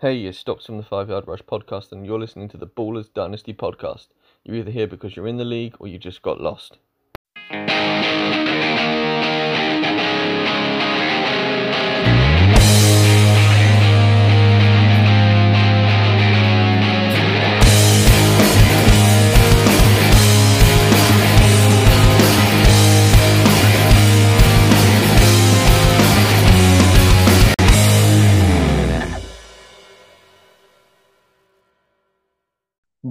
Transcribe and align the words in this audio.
Hey, 0.00 0.14
you 0.14 0.32
stopped 0.32 0.66
from 0.66 0.76
the 0.76 0.82
Five 0.82 1.08
Yard 1.08 1.28
Rush 1.28 1.42
podcast 1.42 1.92
and 1.92 2.04
you're 2.04 2.18
listening 2.18 2.48
to 2.48 2.56
the 2.56 2.66
Ballers 2.66 3.14
Dynasty 3.14 3.54
podcast. 3.54 4.08
You're 4.42 4.56
either 4.56 4.72
here 4.72 4.88
because 4.88 5.14
you're 5.14 5.28
in 5.28 5.36
the 5.36 5.44
league 5.44 5.76
or 5.78 5.86
you 5.86 5.98
just 5.98 6.20
got 6.20 6.40
lost. 6.40 6.78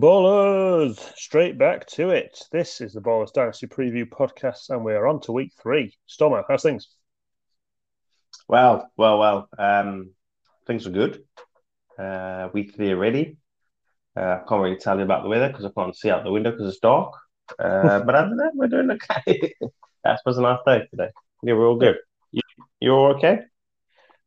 Ballers, 0.04 1.00
straight 1.16 1.58
back 1.58 1.88
to 1.92 2.10
it. 2.10 2.38
This 2.52 2.82
is 2.82 2.92
the 2.92 3.00
Ballers 3.00 3.32
Dynasty 3.32 3.68
Preview 3.68 4.04
Podcast, 4.04 4.70
and 4.70 4.84
we 4.84 4.92
are 4.92 5.08
on 5.08 5.22
to 5.22 5.32
week 5.32 5.54
three. 5.62 5.96
Stormo, 6.10 6.44
how's 6.46 6.62
things? 6.62 6.90
Well, 8.50 8.92
well, 8.98 9.18
well. 9.18 9.50
Um, 9.58 10.10
things 10.68 10.86
are 10.86 10.90
good. 10.90 11.24
Uh, 11.98 12.50
week 12.52 12.76
three 12.76 12.90
already. 12.90 13.38
Uh, 14.14 14.40
I 14.42 14.42
can't 14.46 14.62
really 14.62 14.76
tell 14.76 14.98
you 14.98 15.06
about 15.06 15.24
the 15.24 15.30
weather 15.30 15.48
because 15.48 15.64
I 15.64 15.70
can't 15.70 15.96
see 15.96 16.10
out 16.10 16.26
the 16.26 16.34
window 16.34 16.52
because 16.52 16.68
it's 16.68 16.80
dark. 16.80 17.14
Uh, 17.58 18.00
but 18.06 18.14
other 18.14 18.28
than 18.28 18.38
that, 18.40 18.52
we're 18.56 18.68
doing 18.68 18.92
okay. 18.92 19.54
that 20.04 20.20
was 20.26 20.38
a 20.38 20.42
nice 20.42 20.60
day 20.66 20.86
today. 20.90 21.12
Yeah, 21.44 21.54
we're 21.54 21.70
all 21.70 21.80
good. 21.80 21.96
You, 22.34 22.42
you 22.82 22.92
all 22.92 23.16
okay? 23.16 23.40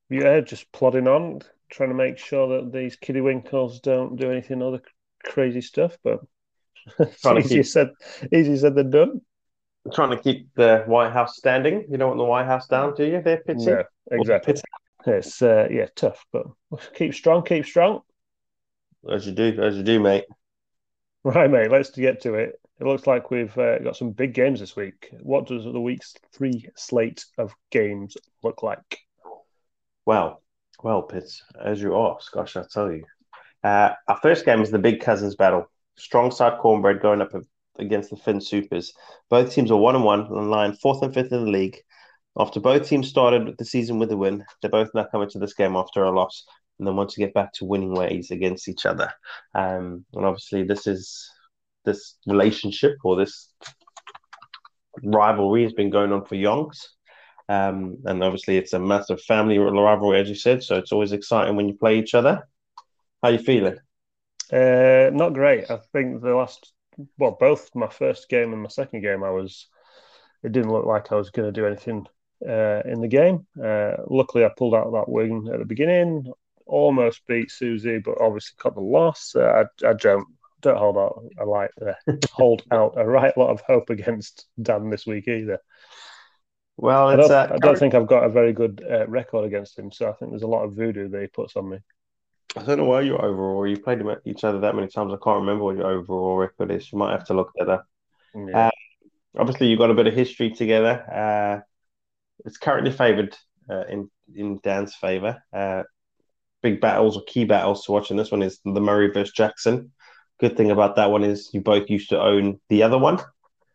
Yeah, 0.08 0.40
just 0.40 0.72
plodding 0.72 1.06
on, 1.06 1.42
trying 1.68 1.90
to 1.90 1.94
make 1.94 2.16
sure 2.16 2.62
that 2.62 2.72
these 2.72 2.96
kiddie 2.96 3.20
winkles 3.20 3.80
don't 3.80 4.16
do 4.16 4.30
anything 4.30 4.62
other 4.62 4.80
crazy 5.26 5.60
stuff. 5.60 5.96
But 6.04 6.20
Trying 7.20 7.36
to 7.42 7.44
easier 7.44 7.62
keep- 7.62 7.66
said, 7.66 7.90
easier 8.32 8.56
said 8.56 8.74
than 8.74 8.90
done. 8.90 9.20
trying 9.92 10.10
to 10.10 10.18
keep 10.22 10.48
the 10.54 10.84
White 10.86 11.12
House 11.12 11.36
standing. 11.36 11.84
You 11.90 11.96
don't 11.98 12.08
want 12.10 12.18
the 12.18 12.24
White 12.24 12.46
House 12.46 12.66
down, 12.68 12.94
do 12.94 13.04
you? 13.04 13.20
There, 13.22 13.42
Pitsy? 13.46 13.66
Yeah, 13.66 13.82
exactly. 14.10 14.54
It's 15.06 15.40
uh, 15.42 15.68
yeah, 15.70 15.86
tough, 15.94 16.24
but 16.32 16.46
keep 16.94 17.14
strong, 17.14 17.44
keep 17.44 17.64
strong. 17.64 18.00
As 19.08 19.24
you 19.26 19.32
do, 19.32 19.60
as 19.62 19.76
you 19.76 19.84
do, 19.84 20.00
mate. 20.00 20.24
Right, 21.22 21.50
mate. 21.50 21.70
Let's 21.70 21.90
get 21.90 22.20
to 22.22 22.34
it. 22.34 22.60
It 22.80 22.86
looks 22.86 23.06
like 23.06 23.30
we've 23.30 23.56
uh, 23.56 23.78
got 23.78 23.96
some 23.96 24.10
big 24.10 24.34
games 24.34 24.60
this 24.60 24.74
week. 24.76 25.08
What 25.22 25.46
does 25.46 25.64
the 25.64 25.80
week's 25.80 26.14
three 26.32 26.68
slate 26.76 27.24
of 27.38 27.54
games 27.70 28.16
look 28.42 28.62
like? 28.62 28.98
Well, 30.04 30.42
well, 30.82 31.02
Pitts, 31.02 31.42
as 31.60 31.80
you 31.80 31.96
ask, 31.96 32.32
gosh, 32.32 32.56
I 32.56 32.64
tell 32.70 32.90
you. 32.92 33.04
Uh, 33.66 33.92
our 34.06 34.18
first 34.22 34.44
game 34.44 34.62
is 34.62 34.70
the 34.70 34.78
Big 34.78 35.00
Cousins 35.00 35.34
battle. 35.34 35.68
Strong 35.96 36.30
side 36.30 36.60
cornbread 36.60 37.00
going 37.00 37.20
up 37.20 37.32
against 37.80 38.10
the 38.10 38.16
Finn 38.16 38.40
Supers. 38.40 38.92
Both 39.28 39.52
teams 39.52 39.72
are 39.72 39.76
one 39.76 39.96
and 39.96 40.04
one 40.04 40.20
and 40.20 40.50
line 40.52 40.74
fourth 40.74 41.02
and 41.02 41.12
fifth 41.12 41.32
in 41.32 41.44
the 41.44 41.50
league. 41.50 41.76
After 42.38 42.60
both 42.60 42.86
teams 42.86 43.08
started 43.08 43.56
the 43.58 43.64
season 43.64 43.98
with 43.98 44.12
a 44.12 44.16
win, 44.16 44.44
they're 44.62 44.70
both 44.70 44.90
now 44.94 45.08
coming 45.10 45.28
to 45.30 45.40
this 45.40 45.54
game 45.54 45.74
after 45.74 46.04
a 46.04 46.12
loss 46.12 46.44
and 46.78 46.86
they 46.86 46.92
want 46.92 47.10
to 47.10 47.18
get 47.18 47.34
back 47.34 47.52
to 47.54 47.64
winning 47.64 47.92
ways 47.92 48.30
against 48.30 48.68
each 48.68 48.86
other. 48.86 49.12
Um, 49.52 50.04
and 50.14 50.24
obviously, 50.24 50.62
this 50.62 50.86
is 50.86 51.28
this 51.84 52.18
relationship 52.24 52.98
or 53.02 53.16
this 53.16 53.52
rivalry 55.02 55.64
has 55.64 55.72
been 55.72 55.90
going 55.90 56.12
on 56.12 56.24
for 56.24 56.36
yonks. 56.36 56.86
Um, 57.48 57.96
and 58.04 58.22
obviously, 58.22 58.58
it's 58.58 58.74
a 58.74 58.78
massive 58.78 59.20
family 59.22 59.58
rivalry, 59.58 60.20
as 60.20 60.28
you 60.28 60.36
said. 60.36 60.62
So 60.62 60.76
it's 60.76 60.92
always 60.92 61.10
exciting 61.10 61.56
when 61.56 61.66
you 61.66 61.74
play 61.74 61.98
each 61.98 62.14
other. 62.14 62.46
How 63.22 63.30
you 63.30 63.38
feeling? 63.38 63.78
Uh, 64.52 65.10
not 65.12 65.34
great. 65.34 65.70
I 65.70 65.78
think 65.92 66.22
the 66.22 66.34
last, 66.34 66.72
well, 67.18 67.36
both 67.38 67.74
my 67.74 67.88
first 67.88 68.28
game 68.28 68.52
and 68.52 68.62
my 68.62 68.68
second 68.68 69.02
game, 69.02 69.24
I 69.24 69.30
was, 69.30 69.66
it 70.42 70.52
didn't 70.52 70.72
look 70.72 70.86
like 70.86 71.10
I 71.10 71.16
was 71.16 71.30
going 71.30 71.52
to 71.52 71.60
do 71.60 71.66
anything 71.66 72.06
uh, 72.46 72.82
in 72.84 73.00
the 73.00 73.08
game. 73.08 73.46
Uh, 73.62 73.94
luckily, 74.08 74.44
I 74.44 74.50
pulled 74.56 74.74
out 74.74 74.92
that 74.92 75.08
win 75.08 75.48
at 75.52 75.58
the 75.58 75.64
beginning, 75.64 76.32
almost 76.66 77.26
beat 77.26 77.50
Susie, 77.50 77.98
but 77.98 78.20
obviously 78.20 78.56
got 78.58 78.74
the 78.74 78.80
loss. 78.80 79.34
Uh, 79.34 79.64
I, 79.82 79.88
I 79.88 79.92
don't 79.94 80.26
don't 80.62 80.78
hold 80.78 80.96
out 80.96 81.22
a 81.38 81.44
light 81.44 81.70
hold 82.32 82.62
out 82.70 82.94
a 82.96 83.04
right 83.04 83.36
lot 83.36 83.50
of 83.50 83.60
hope 83.60 83.90
against 83.90 84.46
Dan 84.60 84.90
this 84.90 85.06
week 85.06 85.28
either. 85.28 85.58
Well, 86.78 87.08
I 87.08 87.16
don't, 87.16 87.30
uh, 87.30 87.48
I 87.52 87.58
don't 87.58 87.78
think 87.78 87.94
I've 87.94 88.06
got 88.06 88.24
a 88.24 88.28
very 88.28 88.52
good 88.52 88.84
uh, 88.88 89.06
record 89.06 89.44
against 89.46 89.78
him, 89.78 89.90
so 89.90 90.08
I 90.08 90.12
think 90.12 90.32
there's 90.32 90.42
a 90.42 90.46
lot 90.46 90.64
of 90.64 90.74
voodoo 90.74 91.08
that 91.08 91.20
he 91.20 91.26
puts 91.28 91.56
on 91.56 91.70
me. 91.70 91.78
I 92.56 92.62
don't 92.62 92.78
know 92.78 92.84
why 92.84 93.02
your 93.02 93.22
overall. 93.24 93.66
You 93.66 93.78
played 93.78 94.02
each 94.24 94.44
other 94.44 94.60
that 94.60 94.74
many 94.74 94.88
times. 94.88 95.12
I 95.12 95.18
can't 95.22 95.40
remember 95.40 95.64
what 95.64 95.76
your 95.76 95.86
overall 95.86 96.36
record 96.36 96.70
is. 96.70 96.90
You 96.90 96.98
might 96.98 97.12
have 97.12 97.26
to 97.26 97.34
look 97.34 97.52
at 97.60 97.66
that. 97.66 97.80
Yeah. 98.34 98.70
Obviously, 99.38 99.68
you've 99.68 99.78
got 99.78 99.90
a 99.90 99.94
bit 99.94 100.06
of 100.06 100.14
history 100.14 100.50
together. 100.50 101.04
Uh, 101.12 101.60
it's 102.44 102.56
currently 102.56 102.90
favoured 102.92 103.36
uh, 103.70 103.84
in 103.88 104.10
in 104.34 104.58
Dan's 104.62 104.94
favour. 104.94 105.42
Uh, 105.52 105.82
big 106.62 106.80
battles 106.80 107.16
or 107.16 107.22
key 107.24 107.44
battles 107.44 107.84
to 107.84 107.92
watch 107.92 108.10
in 108.10 108.16
this 108.16 108.30
one 108.30 108.42
is 108.42 108.58
the 108.64 108.80
Murray 108.80 109.08
versus 109.08 109.32
Jackson. 109.32 109.92
Good 110.40 110.56
thing 110.56 110.70
about 110.70 110.96
that 110.96 111.10
one 111.10 111.24
is 111.24 111.50
you 111.52 111.60
both 111.60 111.88
used 111.88 112.10
to 112.10 112.20
own 112.20 112.60
the 112.68 112.82
other 112.82 112.98
one. 112.98 113.20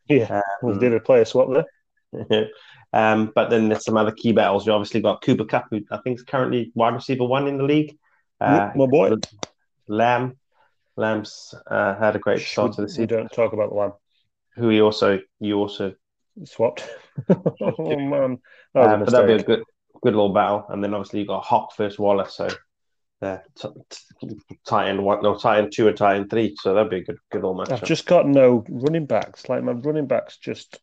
yeah, 0.10 0.42
we 0.62 0.74
Um, 0.74 0.80
did 0.80 0.94
a 0.94 1.00
player 1.00 1.26
swap 1.26 1.50
there. 1.54 2.50
um, 2.94 3.32
but 3.34 3.50
then 3.50 3.70
there's 3.70 3.86
some 3.86 3.98
other 3.98 4.12
key 4.12 4.32
battles. 4.32 4.66
You 4.66 4.74
obviously 4.74 5.02
got 5.02 5.22
Cooper 5.22 5.46
Kupp, 5.46 5.68
who 5.72 5.82
I 5.92 5.98
think 6.04 6.20
is 6.20 6.24
currently 6.24 6.72
wide 6.76 6.94
receiver 6.94 7.24
one 7.24 7.48
in 7.48 7.58
the 7.58 7.64
league. 7.64 7.98
Uh, 8.42 8.72
my 8.76 8.86
boy. 8.88 9.16
Lamb. 9.88 10.38
Lamb's 10.98 11.56
uh, 11.68 11.96
had 11.98 12.16
a 12.16 12.20
great 12.20 12.42
start 12.42 12.74
to 12.74 12.82
the 12.82 12.88
we 12.88 12.90
season. 12.90 13.08
don't 13.08 13.32
talk 13.32 13.54
about 13.54 13.70
the 13.70 13.76
lamb. 13.76 13.94
Who 14.56 14.70
he 14.70 14.82
also 14.82 15.20
you 15.40 15.58
also 15.58 15.94
Swapped. 16.46 16.88
oh 17.30 17.98
man, 17.98 18.40
that 18.74 18.94
um, 18.94 19.04
but 19.04 19.12
that'd 19.12 19.28
be 19.28 19.42
a 19.42 19.46
good 19.46 19.64
good 20.02 20.14
little 20.14 20.34
battle. 20.34 20.66
And 20.70 20.84
then 20.84 20.94
obviously 20.94 21.20
you 21.22 21.28
got 21.28 21.44
Hawk 21.44 21.76
versus 21.78 22.00
Wallace, 22.00 22.36
so 22.36 22.48
uh, 23.22 23.38
t- 23.56 23.68
t- 24.22 24.38
tight 24.66 24.90
end 24.90 25.04
one, 25.04 25.22
no 25.22 25.38
tight 25.38 25.60
end 25.60 25.74
two 25.74 25.88
and 25.88 25.98
tight 25.98 26.16
end 26.16 26.30
three. 26.30 26.56
So 26.60 26.74
that'd 26.74 26.90
be 26.90 26.98
a 26.98 27.04
good 27.04 27.18
good 27.32 27.42
little 27.44 27.56
matchup. 27.56 27.74
I've 27.74 27.84
just 27.84 28.06
got 28.06 28.28
no 28.28 28.64
running 28.70 29.06
backs. 29.06 29.50
Like 29.50 29.64
my 29.64 29.74
running 29.74 30.08
backs, 30.08 30.38
just 30.38 30.80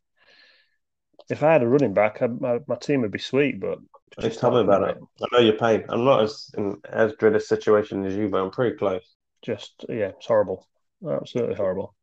if 1.30 1.42
I 1.42 1.52
had 1.52 1.62
a 1.62 1.68
running 1.68 1.94
back, 1.94 2.22
I, 2.22 2.26
my 2.26 2.60
my 2.66 2.76
team 2.76 3.02
would 3.02 3.10
be 3.12 3.18
sweet. 3.18 3.60
But 3.60 3.78
Just 4.20 4.40
tell 4.40 4.50
me 4.52 4.60
about 4.60 4.88
it. 4.88 4.98
I 5.22 5.26
know 5.32 5.38
your 5.38 5.54
pain. 5.56 5.84
I'm 5.88 6.04
not 6.04 6.22
as 6.22 6.50
in 6.56 6.80
as 6.88 7.14
dread 7.14 7.36
a 7.36 7.40
situation 7.40 8.04
as 8.04 8.16
you, 8.16 8.28
but 8.28 8.42
I'm 8.42 8.50
pretty 8.50 8.76
close. 8.76 9.14
Just 9.42 9.84
yeah, 9.88 10.08
it's 10.08 10.26
horrible. 10.26 10.66
Absolutely 11.08 11.54
horrible. 11.54 11.94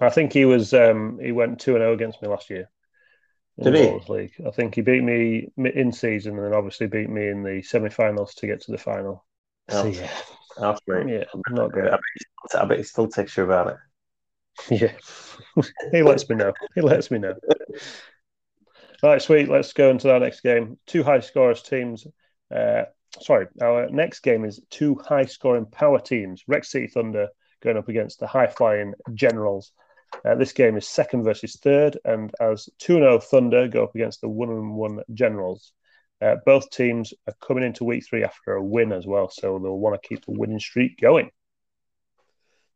I 0.00 0.10
think 0.10 0.32
he 0.32 0.44
was 0.44 0.72
um 0.74 1.18
he 1.20 1.32
went 1.32 1.60
two 1.60 1.74
and 1.74 1.82
zero 1.82 1.92
against 1.92 2.22
me 2.22 2.28
last 2.28 2.50
year. 2.50 2.68
in 3.58 3.64
Did 3.64 3.74
the 3.74 4.00
he? 4.06 4.12
League. 4.12 4.34
I 4.46 4.50
think 4.50 4.74
he 4.74 4.80
beat 4.80 5.02
me 5.02 5.48
in 5.56 5.92
season 5.92 6.36
and 6.36 6.44
then 6.46 6.54
obviously 6.54 6.86
beat 6.86 7.10
me 7.10 7.28
in 7.28 7.42
the 7.42 7.62
semi-finals 7.62 8.34
to 8.36 8.46
get 8.46 8.60
to 8.62 8.72
the 8.72 8.78
final. 8.78 9.24
So, 9.68 9.88
Ouch. 9.88 9.96
yeah, 9.96 10.10
Ouch, 10.60 10.80
mate. 10.88 11.06
yeah, 11.12 11.24
not 11.50 11.70
I 11.70 11.72
great. 11.72 11.92
I 12.54 12.64
bet 12.64 12.78
he 12.78 12.84
still 12.84 13.08
texts 13.08 13.36
you 13.36 13.44
about 13.44 13.68
it. 13.68 13.76
Yeah, 14.70 14.92
he 15.90 16.02
lets 16.02 16.28
me 16.28 16.36
know. 16.36 16.52
He 16.74 16.82
lets 16.82 17.10
me 17.10 17.18
know. 17.18 17.34
All 19.02 19.10
right, 19.10 19.20
sweet. 19.20 19.48
Let's 19.48 19.72
go 19.72 19.90
into 19.90 20.12
our 20.12 20.20
next 20.20 20.42
game. 20.42 20.78
Two 20.86 21.02
high 21.02 21.20
scorers 21.20 21.62
teams. 21.62 22.06
Uh, 22.54 22.84
sorry, 23.20 23.46
our 23.60 23.88
next 23.90 24.20
game 24.20 24.44
is 24.44 24.60
two 24.70 24.94
high 24.94 25.24
scoring 25.24 25.66
power 25.66 25.98
teams. 25.98 26.44
Rex 26.46 26.70
City 26.70 26.86
Thunder 26.86 27.28
going 27.62 27.76
up 27.76 27.88
against 27.88 28.20
the 28.20 28.26
high 28.26 28.46
flying 28.46 28.94
Generals. 29.14 29.72
Uh, 30.24 30.34
this 30.34 30.52
game 30.52 30.76
is 30.76 30.86
second 30.86 31.24
versus 31.24 31.56
third, 31.56 31.98
and 32.04 32.32
as 32.40 32.68
2 32.78 32.94
0 32.94 33.18
Thunder 33.18 33.66
go 33.66 33.84
up 33.84 33.94
against 33.94 34.20
the 34.20 34.28
1 34.28 34.74
1 34.74 35.00
Generals. 35.14 35.72
Uh, 36.20 36.36
both 36.46 36.70
teams 36.70 37.12
are 37.26 37.34
coming 37.40 37.64
into 37.64 37.84
week 37.84 38.04
three 38.06 38.22
after 38.22 38.52
a 38.52 38.62
win 38.62 38.92
as 38.92 39.06
well, 39.06 39.28
so 39.28 39.58
they'll 39.58 39.78
want 39.78 40.00
to 40.00 40.08
keep 40.08 40.24
the 40.24 40.30
winning 40.30 40.60
streak 40.60 40.96
going. 41.00 41.30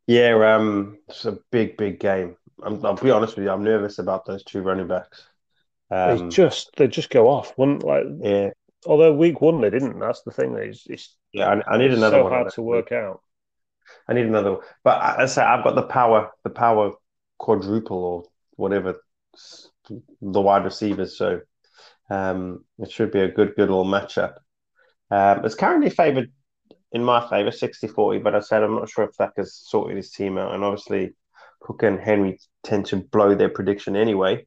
Yeah, 0.06 0.54
um, 0.54 0.98
it's 1.08 1.24
a 1.24 1.38
big, 1.50 1.76
big 1.76 1.98
game. 2.00 2.36
I'm, 2.62 2.84
I'll 2.84 2.94
be 2.94 3.10
honest 3.10 3.36
with 3.36 3.44
you. 3.44 3.50
I'm 3.50 3.64
nervous 3.64 3.98
about 3.98 4.24
those 4.24 4.44
two 4.44 4.62
running 4.62 4.88
backs. 4.88 5.26
they 5.90 5.96
Um, 5.96 6.30
just 6.30 6.70
they 6.76 6.88
just 6.88 7.10
go 7.10 7.28
off. 7.28 7.52
One 7.56 7.80
like 7.80 8.04
yeah, 8.20 8.50
Although 8.86 9.14
week 9.14 9.40
one 9.40 9.60
they 9.60 9.70
didn't. 9.70 9.98
That's 9.98 10.22
the 10.22 10.30
thing. 10.30 10.54
It's, 10.56 10.86
it's, 10.86 11.16
yeah. 11.32 11.48
I, 11.48 11.74
I 11.74 11.78
need 11.78 11.92
another 11.92 12.18
so 12.18 12.24
one. 12.24 12.32
hard 12.32 12.52
to 12.52 12.62
work 12.62 12.92
out. 12.92 13.20
I 14.08 14.14
need 14.14 14.26
another 14.26 14.52
one. 14.52 14.60
But 14.84 15.02
I, 15.02 15.22
I 15.22 15.26
say 15.26 15.42
I've 15.42 15.64
got 15.64 15.74
the 15.74 15.82
power, 15.82 16.30
the 16.44 16.50
power 16.50 16.92
quadruple 17.38 18.04
or 18.04 18.24
whatever 18.56 19.00
the 20.20 20.40
wide 20.40 20.64
receivers. 20.64 21.16
So 21.18 21.40
um, 22.10 22.64
it 22.78 22.90
should 22.90 23.10
be 23.10 23.20
a 23.20 23.28
good, 23.28 23.54
good 23.56 23.68
little 23.68 23.84
matchup. 23.84 24.34
Um, 25.10 25.44
it's 25.44 25.54
currently 25.54 25.90
favoured 25.90 26.32
in 26.92 27.04
my 27.04 27.28
favour, 27.28 27.50
60-40, 27.50 28.22
but 28.22 28.34
I 28.34 28.40
said 28.40 28.62
I'm 28.62 28.76
not 28.76 28.88
sure 28.88 29.04
if 29.04 29.14
Thack 29.14 29.32
has 29.36 29.54
sorted 29.54 29.96
his 29.96 30.10
team 30.10 30.38
out. 30.38 30.54
And 30.54 30.64
obviously, 30.64 31.14
Cook 31.60 31.82
and 31.82 32.00
Henry 32.00 32.38
tend 32.62 32.86
to 32.86 32.96
blow 32.96 33.34
their 33.34 33.48
prediction 33.48 33.96
anyway. 33.96 34.46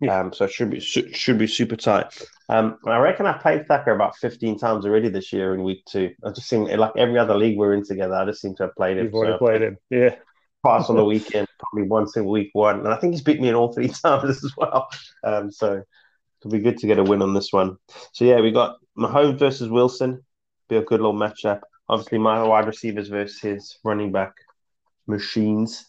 Yeah. 0.00 0.18
Um, 0.18 0.32
so 0.32 0.46
it 0.46 0.50
should 0.52 0.70
be 0.70 0.80
should, 0.80 1.14
should 1.14 1.38
be 1.38 1.46
super 1.46 1.76
tight. 1.76 2.06
Um, 2.48 2.78
I 2.86 2.96
reckon 2.98 3.26
I 3.26 3.36
played 3.36 3.66
Thacker 3.68 3.94
about 3.94 4.16
fifteen 4.16 4.58
times 4.58 4.86
already 4.86 5.10
this 5.10 5.30
year 5.30 5.54
in 5.54 5.62
week 5.62 5.84
two. 5.86 6.14
I 6.24 6.30
just 6.30 6.48
seem 6.48 6.64
like 6.64 6.92
every 6.96 7.18
other 7.18 7.36
league 7.36 7.58
we're 7.58 7.74
in 7.74 7.84
together. 7.84 8.14
I 8.14 8.24
just 8.24 8.40
seem 8.40 8.54
to 8.56 8.64
have 8.64 8.74
played 8.76 8.96
him. 8.96 9.06
You've 9.06 9.14
already 9.14 9.34
So 9.34 9.38
played 9.38 9.62
him. 9.62 9.76
Yeah. 9.90 10.14
Pass 10.64 10.88
on 10.88 10.96
the 10.96 11.04
weekend, 11.14 11.48
probably 11.58 11.86
once 11.86 12.16
in 12.16 12.24
week 12.24 12.50
one, 12.54 12.78
and 12.80 12.88
I 12.88 12.96
think 12.96 13.12
he's 13.12 13.22
beat 13.22 13.40
me 13.40 13.50
in 13.50 13.54
all 13.54 13.72
three 13.72 13.88
times 14.04 14.42
as 14.42 14.52
well. 14.56 14.88
Um, 15.22 15.50
so 15.50 15.82
it'll 16.40 16.50
be 16.50 16.60
good 16.60 16.78
to 16.78 16.86
get 16.86 16.98
a 16.98 17.04
win 17.04 17.20
on 17.20 17.34
this 17.34 17.52
one. 17.52 17.76
So 18.12 18.24
yeah, 18.24 18.40
we 18.40 18.52
got 18.52 18.76
Mahomes 18.96 19.38
versus 19.38 19.68
Wilson. 19.68 20.24
Be 20.70 20.76
a 20.76 20.82
good 20.82 21.00
little 21.00 21.14
matchup. 21.14 21.60
Obviously, 21.90 22.18
my 22.18 22.40
wide 22.44 22.66
receivers 22.66 23.08
versus 23.08 23.40
his 23.40 23.78
running 23.84 24.12
back 24.12 24.32
machines. 25.08 25.86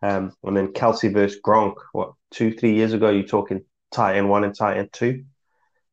Um, 0.00 0.32
and 0.44 0.56
then 0.56 0.68
Kelce 0.68 1.12
versus 1.12 1.40
Gronk. 1.44 1.74
What 1.92 2.12
two, 2.30 2.52
three 2.52 2.74
years 2.74 2.92
ago? 2.92 3.10
you're 3.10 3.24
talking 3.24 3.64
tight 3.90 4.16
end 4.16 4.30
one 4.30 4.44
and 4.44 4.56
tight 4.56 4.78
end 4.78 4.90
two? 4.92 5.24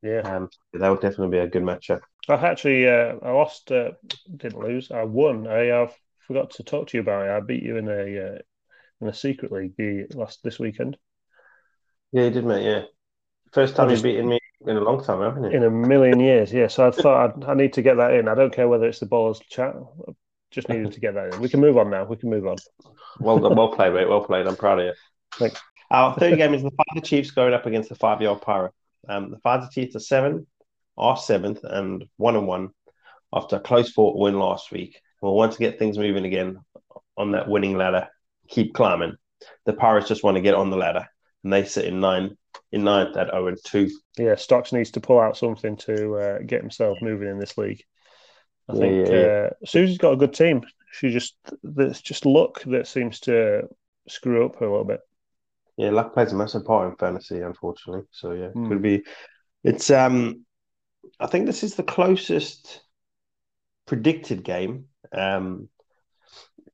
Yeah. 0.00 0.20
Um, 0.20 0.48
that 0.74 0.88
would 0.88 1.00
definitely 1.00 1.36
be 1.36 1.38
a 1.38 1.48
good 1.48 1.64
matchup. 1.64 2.00
I 2.28 2.34
actually, 2.34 2.88
uh, 2.88 3.16
I 3.20 3.32
lost, 3.32 3.72
uh, 3.72 3.90
didn't 4.36 4.62
lose. 4.62 4.92
I 4.92 5.02
won. 5.02 5.48
I 5.48 5.70
uh, 5.70 5.90
forgot 6.28 6.50
to 6.52 6.62
talk 6.62 6.86
to 6.88 6.96
you 6.96 7.00
about 7.00 7.26
it. 7.26 7.30
I 7.30 7.40
beat 7.40 7.64
you 7.64 7.78
in 7.78 7.88
a 7.88 8.34
uh, 8.34 8.38
in 9.00 9.08
a 9.08 9.14
secret 9.14 9.50
league 9.50 10.14
last 10.14 10.40
this 10.44 10.60
weekend 10.60 10.96
Yeah, 12.12 12.24
you 12.24 12.30
did, 12.30 12.44
mate. 12.44 12.64
Yeah, 12.64 12.82
first 13.52 13.76
time 13.76 13.90
you've 13.90 14.02
beaten 14.02 14.28
me 14.28 14.38
in 14.66 14.76
a 14.76 14.80
long 14.80 15.02
time, 15.02 15.20
haven't 15.20 15.44
you? 15.44 15.56
in 15.56 15.64
a 15.64 15.70
million 15.70 16.20
years. 16.20 16.52
Yeah. 16.52 16.68
So 16.68 16.88
I 16.88 16.90
thought 16.90 17.36
I'd, 17.36 17.44
I 17.44 17.54
need 17.54 17.72
to 17.74 17.82
get 17.82 17.96
that 17.96 18.12
in. 18.14 18.28
I 18.28 18.34
don't 18.34 18.52
care 18.52 18.68
whether 18.68 18.86
it's 18.86 19.00
the 19.00 19.06
ballers 19.06 19.40
chat. 19.48 19.74
I 19.76 20.12
just 20.50 20.68
needed 20.68 20.92
to 20.92 21.00
get 21.00 21.14
that 21.14 21.34
in. 21.34 21.40
We 21.40 21.48
can 21.48 21.60
move 21.60 21.76
on 21.76 21.90
now. 21.90 22.04
We 22.04 22.16
can 22.16 22.30
move 22.30 22.46
on. 22.46 22.56
Well 23.20 23.38
done, 23.38 23.56
well 23.56 23.74
played, 23.74 23.94
mate. 23.94 24.08
Well 24.08 24.24
played. 24.24 24.46
I'm 24.46 24.56
proud 24.56 24.80
of 24.80 24.86
you. 24.86 24.92
Thanks. 25.34 25.60
Our 25.90 26.14
third 26.14 26.36
game 26.36 26.54
is 26.54 26.62
the 26.62 26.70
Father 26.70 27.00
Chiefs 27.04 27.30
going 27.30 27.54
up 27.54 27.66
against 27.66 27.88
the 27.88 27.94
five-year-old 27.94 28.42
Pirate. 28.42 28.72
Um, 29.08 29.30
the 29.30 29.38
Father 29.38 29.68
Chiefs 29.72 29.96
are 29.96 30.00
seven, 30.00 30.46
are 30.98 31.16
seventh, 31.16 31.60
and 31.64 32.04
one 32.18 32.36
and 32.36 32.46
one 32.46 32.70
after 33.32 33.56
a 33.56 33.60
close 33.60 33.90
fought 33.90 34.18
win 34.18 34.38
last 34.38 34.70
week. 34.70 35.00
We'll 35.22 35.34
want 35.34 35.52
to 35.52 35.58
get 35.58 35.78
things 35.78 35.96
moving 35.96 36.26
again 36.26 36.58
on 37.16 37.32
that 37.32 37.48
winning 37.48 37.76
ladder. 37.76 38.08
Keep 38.48 38.74
climbing. 38.74 39.16
The 39.64 39.72
Pirates 39.72 40.08
just 40.08 40.22
want 40.22 40.36
to 40.36 40.42
get 40.42 40.54
on 40.54 40.70
the 40.70 40.76
ladder, 40.76 41.06
and 41.42 41.52
they 41.52 41.64
sit 41.64 41.86
in 41.86 42.00
nine 42.00 42.36
in 42.72 42.84
ninth 42.84 43.16
at 43.16 43.28
zero 43.30 43.48
and 43.48 43.58
two. 43.64 43.88
Yeah. 44.18 44.34
Stocks 44.34 44.72
needs 44.72 44.90
to 44.92 45.00
pull 45.00 45.20
out 45.20 45.36
something 45.36 45.76
to 45.78 46.16
uh, 46.16 46.38
get 46.46 46.60
himself 46.60 46.98
moving 47.00 47.28
in 47.28 47.38
this 47.38 47.56
league. 47.58 47.82
I 48.68 48.74
Yeah, 48.74 48.80
think 48.80 49.08
yeah, 49.08 49.14
yeah. 49.14 49.26
Uh, 49.26 49.50
Susie's 49.64 49.98
got 49.98 50.12
a 50.12 50.16
good 50.16 50.34
team. 50.34 50.62
She 50.92 51.10
just 51.10 51.36
there's 51.62 52.00
just 52.00 52.26
luck 52.26 52.62
that 52.64 52.86
seems 52.86 53.20
to 53.20 53.62
screw 54.08 54.46
up 54.46 54.56
her 54.56 54.66
a 54.66 54.70
little 54.70 54.84
bit. 54.84 55.00
Yeah, 55.76 55.90
luck 55.90 56.12
plays 56.12 56.32
a 56.32 56.36
massive 56.36 56.64
part 56.64 56.90
in 56.90 56.96
fantasy, 56.96 57.40
unfortunately. 57.40 58.04
So 58.10 58.32
yeah, 58.32 58.48
Hmm. 58.48 58.68
could 58.68 58.82
be. 58.82 59.04
It's 59.64 59.90
um, 59.90 60.44
I 61.20 61.26
think 61.26 61.46
this 61.46 61.62
is 61.62 61.74
the 61.74 61.82
closest 61.82 62.82
predicted 63.86 64.44
game. 64.44 64.86
Um, 65.12 65.68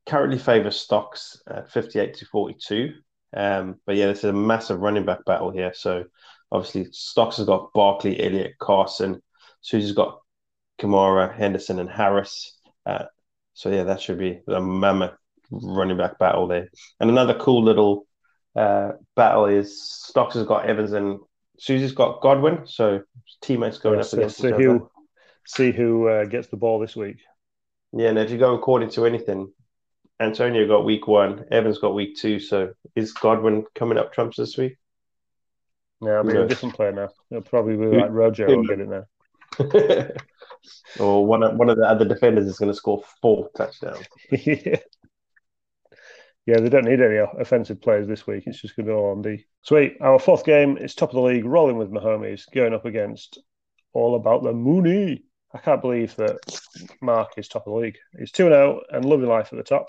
currently 0.06 0.38
favours 0.38 0.76
stocks 0.76 1.40
at 1.49 1.70
fifty-eight 1.70 2.14
to 2.14 2.26
forty-two. 2.26 2.94
Um, 3.37 3.77
but 3.87 3.97
yeah, 3.97 4.07
this 4.07 4.19
is 4.19 4.25
a 4.25 4.33
massive 4.33 4.81
running 4.81 5.05
back 5.05 5.25
battle 5.25 5.51
here. 5.51 5.73
So 5.75 6.05
obviously, 6.53 6.89
stocks 6.93 7.37
has 7.39 7.47
got 7.47 7.73
Barkley, 7.73 8.23
Elliott, 8.23 8.59
Carson. 8.61 9.23
Susie's 9.61 9.93
got 9.93 10.21
Kamara, 10.81 11.35
Henderson, 11.37 11.79
and 11.79 11.91
Harris. 11.91 12.59
Uh, 12.87 13.07
so 13.55 13.71
yeah, 13.71 13.85
that 13.85 14.01
should 14.01 14.19
be 14.19 14.41
a 14.49 14.61
mammoth 14.61 15.15
running 15.51 15.97
back 15.97 16.19
battle 16.19 16.47
there. 16.47 16.69
And 17.01 17.11
another 17.11 17.35
cool 17.35 17.63
little 17.63 18.07
uh, 18.57 18.93
battle 19.17 19.47
is 19.47 19.83
Stocks 19.83 20.35
has 20.35 20.47
got 20.47 20.67
Evans 20.67 20.93
and 20.93 21.21
Susie's 21.59 21.93
got 21.93 22.21
Godwin. 22.23 22.67
So 22.67 23.03
teammates 23.43 23.79
going 23.79 23.97
Yeah, 23.97 24.03
up 24.03 24.07
so, 24.07 24.17
against 24.17 24.41
so 24.41 24.49
each 24.49 24.53
other. 24.53 24.63
who 24.63 24.91
see 25.47 25.73
who 25.73 26.09
uh, 26.09 26.25
gets 26.25 26.49
the 26.49 26.57
ball 26.57 26.79
this 26.79 26.97
week. 26.97 27.19
Yeah, 27.93 28.09
and 28.09 28.19
if 28.19 28.31
you 28.31 28.39
go 28.39 28.55
according 28.55 28.91
to 28.91 29.07
anything, 29.07 29.53
Antonio 30.20 30.66
got 30.66 30.84
week 30.84 31.06
one, 31.08 31.44
Evans 31.50 31.78
got 31.78 31.94
week 31.94 32.16
two. 32.16 32.38
So 32.38 32.72
is 32.94 33.12
Godwin 33.12 33.64
coming 33.75 33.99
up 33.99 34.12
trumps 34.12 34.37
this 34.37 34.56
week? 34.56 34.76
Yeah, 36.00 36.19
I 36.19 36.22
mean 36.22 36.37
Yeah. 36.37 36.43
a 36.43 36.49
different 36.49 36.75
player 36.75 36.93
now. 36.93 37.08
It'll 37.31 37.43
probably 37.43 37.76
be 37.76 37.87
like 37.87 38.11
Rojo 38.11 38.46
will 38.56 38.62
get 38.66 38.81
it 38.81 38.88
now. 38.88 39.06
or 41.00 41.26
one 41.26 41.43
of, 41.43 41.56
one 41.56 41.69
of 41.70 41.76
the 41.76 41.88
other 41.88 42.05
defenders 42.05 42.46
is 42.46 42.58
going 42.58 42.70
to 42.70 42.76
score 42.76 43.02
four 43.20 43.50
touchdowns. 43.56 44.06
yeah. 44.31 44.78
Yeah, 46.46 46.61
they 46.61 46.69
don't 46.69 46.84
need 46.84 47.00
any 47.00 47.16
offensive 47.16 47.81
players 47.81 48.06
this 48.06 48.26
week. 48.26 48.44
It's 48.46 48.61
just 48.61 48.76
going 48.76 48.84
to 48.84 48.93
be 48.93 48.94
all 48.94 49.12
on 49.12 49.22
D. 49.22 49.46
Sweet. 49.62 49.96
Our 50.02 50.19
fourth 50.19 50.44
game 50.44 50.76
is 50.76 50.94
top 50.94 51.08
of 51.08 51.14
the 51.14 51.22
league, 51.22 51.46
rolling 51.46 51.78
with 51.78 51.90
Mahomes, 51.90 52.43
going 52.52 52.75
up 52.75 52.84
against 52.84 53.38
all 53.94 54.14
about 54.14 54.43
the 54.43 54.52
Mooney. 54.52 55.22
I 55.55 55.59
can't 55.59 55.81
believe 55.81 56.17
that 56.17 56.39
Mark 57.01 57.39
is 57.39 57.49
top 57.49 57.67
of 57.67 57.73
the 57.73 57.79
league. 57.79 57.99
He's 58.19 58.33
2 58.33 58.49
0 58.49 58.81
and 58.91 59.05
loving 59.05 59.29
life 59.29 59.53
at 59.53 59.56
the 59.56 59.62
top. 59.62 59.89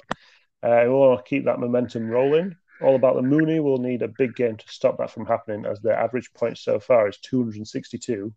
Uh, 0.64 0.82
we 0.84 0.90
want 0.90 1.24
to 1.26 1.30
keep 1.30 1.46
that 1.46 1.60
momentum 1.60 2.08
rolling. 2.08 2.56
All 2.82 2.96
about 2.96 3.16
the 3.16 3.22
Mooney 3.22 3.60
will 3.60 3.78
need 3.80 4.02
a 4.02 4.08
big 4.08 4.36
game 4.36 4.58
to 4.58 4.66
stop 4.68 4.98
that 4.98 5.12
from 5.12 5.26
happening, 5.26 5.66
as 5.66 5.80
their 5.80 5.98
average 5.98 6.32
points 6.34 6.62
so 6.62 6.80
far 6.80 7.08
is 7.08 7.18
262 7.20 8.34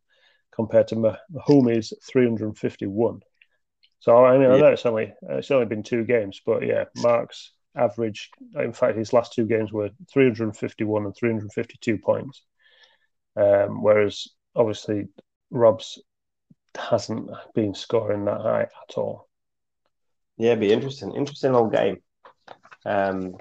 compared 0.52 0.88
to 0.88 0.96
Mahomes' 0.96 1.92
351. 2.06 3.20
So 4.00 4.24
I 4.24 4.38
mean, 4.38 4.50
I 4.50 4.56
Yeah. 4.56 4.60
know 4.60 4.72
it's 4.72 4.86
only 4.86 5.12
it's 5.22 5.50
only 5.50 5.66
been 5.66 5.82
two 5.82 6.04
games, 6.04 6.40
but 6.46 6.64
yeah, 6.64 6.84
Mark's 6.94 7.52
average. 7.76 8.30
In 8.54 8.72
fact, 8.72 8.96
his 8.96 9.12
last 9.12 9.32
two 9.34 9.46
games 9.46 9.72
were 9.72 9.90
351 10.12 11.04
and 11.04 11.14
352 11.16 11.98
points, 11.98 12.42
um, 13.36 13.82
whereas 13.82 14.28
obviously 14.54 15.08
Rob's 15.50 16.00
hasn't 16.76 17.30
been 17.54 17.74
scoring 17.74 18.24
that 18.26 18.40
high 18.40 18.62
at 18.62 18.96
all. 18.96 19.28
Yeah, 20.36 20.54
be 20.54 20.72
interesting. 20.72 21.14
Interesting 21.14 21.52
little 21.52 21.68
game. 21.68 21.98
Um, 22.86 23.34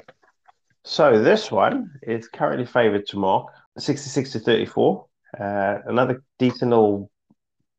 so 0.84 1.22
this 1.22 1.52
one 1.52 1.92
is 2.02 2.28
currently 2.28 2.66
favoured 2.66 3.06
to 3.08 3.18
Mark, 3.18 3.48
66 3.78 4.32
to 4.32 4.40
34. 4.40 5.06
Uh, 5.40 5.78
another 5.86 6.24
decent 6.40 6.72
little 6.72 7.12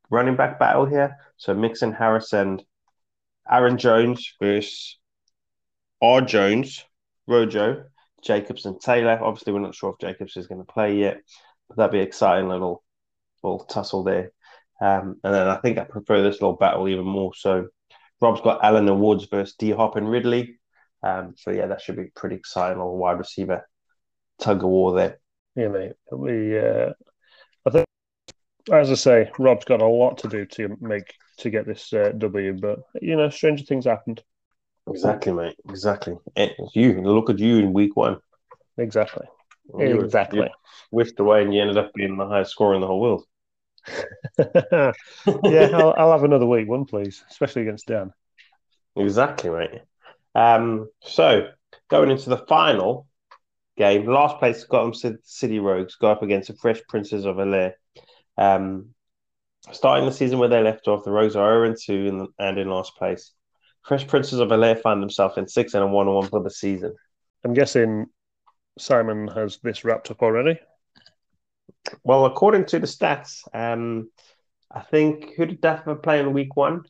running 0.09 0.35
back 0.35 0.59
battle 0.59 0.85
here. 0.85 1.17
So 1.37 1.53
Mixon, 1.53 1.91
Harris, 1.91 2.33
and 2.33 2.63
Aaron 3.49 3.77
Jones 3.77 4.33
versus 4.41 4.97
R. 6.01 6.21
Jones, 6.21 6.85
Rojo, 7.27 7.85
Jacobs, 8.23 8.65
and 8.65 8.79
Taylor. 8.79 9.19
Obviously, 9.21 9.53
we're 9.53 9.59
not 9.59 9.75
sure 9.75 9.91
if 9.91 9.99
Jacobs 9.99 10.37
is 10.37 10.47
going 10.47 10.61
to 10.61 10.71
play 10.71 10.97
yet, 10.97 11.17
but 11.67 11.77
that'd 11.77 11.91
be 11.91 11.99
exciting 11.99 12.47
little 12.47 12.83
little 13.43 13.65
tussle 13.65 14.03
there. 14.03 14.31
Um, 14.81 15.19
and 15.23 15.33
then 15.33 15.47
I 15.47 15.57
think 15.57 15.77
I 15.77 15.83
prefer 15.83 16.21
this 16.21 16.41
little 16.41 16.55
battle 16.55 16.87
even 16.87 17.05
more. 17.05 17.33
So 17.35 17.67
Rob's 18.21 18.41
got 18.41 18.63
Allen 18.63 18.87
and 18.87 19.01
Woods 19.01 19.25
versus 19.25 19.55
D 19.57 19.71
Hop 19.71 19.95
and 19.95 20.09
Ridley. 20.09 20.59
Um, 21.03 21.35
so 21.37 21.51
yeah, 21.51 21.67
that 21.67 21.81
should 21.81 21.97
be 21.97 22.11
pretty 22.15 22.35
exciting. 22.35 22.77
Little 22.77 22.97
wide 22.97 23.17
receiver 23.17 23.67
tug 24.39 24.63
of 24.63 24.69
war 24.69 24.93
there. 24.93 25.19
Yeah, 25.55 25.69
mate. 25.69 25.93
We, 26.11 26.57
uh, 26.57 26.93
I 27.65 27.69
think, 27.69 27.85
as 28.71 28.91
I 28.91 28.95
say, 28.95 29.31
Rob's 29.39 29.65
got 29.65 29.81
a 29.81 29.87
lot 29.87 30.17
to 30.19 30.27
do 30.27 30.45
to 30.45 30.77
make 30.79 31.13
to 31.37 31.49
get 31.49 31.65
this 31.65 31.91
uh, 31.93 32.11
W, 32.17 32.53
but 32.53 32.79
you 33.01 33.15
know, 33.15 33.29
stranger 33.29 33.63
things 33.65 33.85
happened. 33.85 34.21
Exactly, 34.87 35.33
mate. 35.33 35.55
Exactly. 35.69 36.15
And 36.35 36.51
you 36.73 37.01
look 37.01 37.29
at 37.29 37.39
you 37.39 37.57
in 37.57 37.73
week 37.73 37.95
one. 37.95 38.17
Exactly. 38.77 39.27
You 39.77 40.01
Exactly. 40.01 40.39
you 40.39 40.47
whiffed 40.89 41.19
away, 41.19 41.43
and 41.43 41.53
you 41.53 41.61
ended 41.61 41.77
up 41.77 41.91
being 41.93 42.17
the 42.17 42.27
highest 42.27 42.51
scorer 42.51 42.75
in 42.75 42.81
the 42.81 42.87
whole 42.87 42.99
world. 42.99 43.25
yeah, 44.37 44.91
I'll, 45.45 45.93
I'll 45.97 46.11
have 46.11 46.23
another 46.23 46.45
week 46.45 46.67
one, 46.67 46.85
please, 46.85 47.23
especially 47.29 47.63
against 47.63 47.87
Dan. 47.87 48.11
Exactly, 48.95 49.49
mate. 49.49 49.81
Um, 50.35 50.89
so 51.01 51.49
going 51.89 52.11
into 52.11 52.29
the 52.29 52.37
final 52.37 53.07
game, 53.77 54.05
last 54.05 54.37
place 54.39 54.63
Gotham 54.63 54.93
Ci- 54.93 55.21
City 55.23 55.59
Rogues 55.59 55.95
go 55.95 56.11
up 56.11 56.23
against 56.23 56.49
the 56.49 56.55
Fresh 56.55 56.81
Princes 56.87 57.25
of 57.25 57.37
Bel 57.37 57.71
Um, 58.37 58.93
starting 59.71 60.05
the 60.05 60.11
season 60.11 60.39
where 60.39 60.49
they 60.49 60.61
left 60.61 60.87
off, 60.87 61.03
the 61.03 61.11
Rogues 61.11 61.35
are 61.35 61.65
0 61.65 61.75
2 61.79 61.93
in, 62.07 62.27
and 62.39 62.57
in 62.57 62.69
last 62.69 62.95
place. 62.95 63.33
Fresh 63.83 64.07
Princes 64.07 64.39
of 64.39 64.49
Bel 64.49 64.75
find 64.75 65.01
themselves 65.01 65.37
in 65.37 65.47
6 65.47 65.73
and 65.73 65.91
1 65.91 66.07
1 66.07 66.27
for 66.27 66.43
the 66.43 66.51
season. 66.51 66.93
I'm 67.43 67.53
guessing 67.53 68.07
Simon 68.77 69.27
has 69.29 69.59
this 69.63 69.83
wrapped 69.83 70.11
up 70.11 70.21
already. 70.21 70.59
Well, 72.03 72.25
according 72.25 72.65
to 72.67 72.79
the 72.79 72.87
stats, 72.87 73.41
um, 73.53 74.09
I 74.71 74.81
think 74.81 75.33
who 75.35 75.45
did 75.45 75.61
Daffer 75.61 75.95
play 75.95 76.19
in 76.19 76.33
week 76.33 76.55
one? 76.55 76.83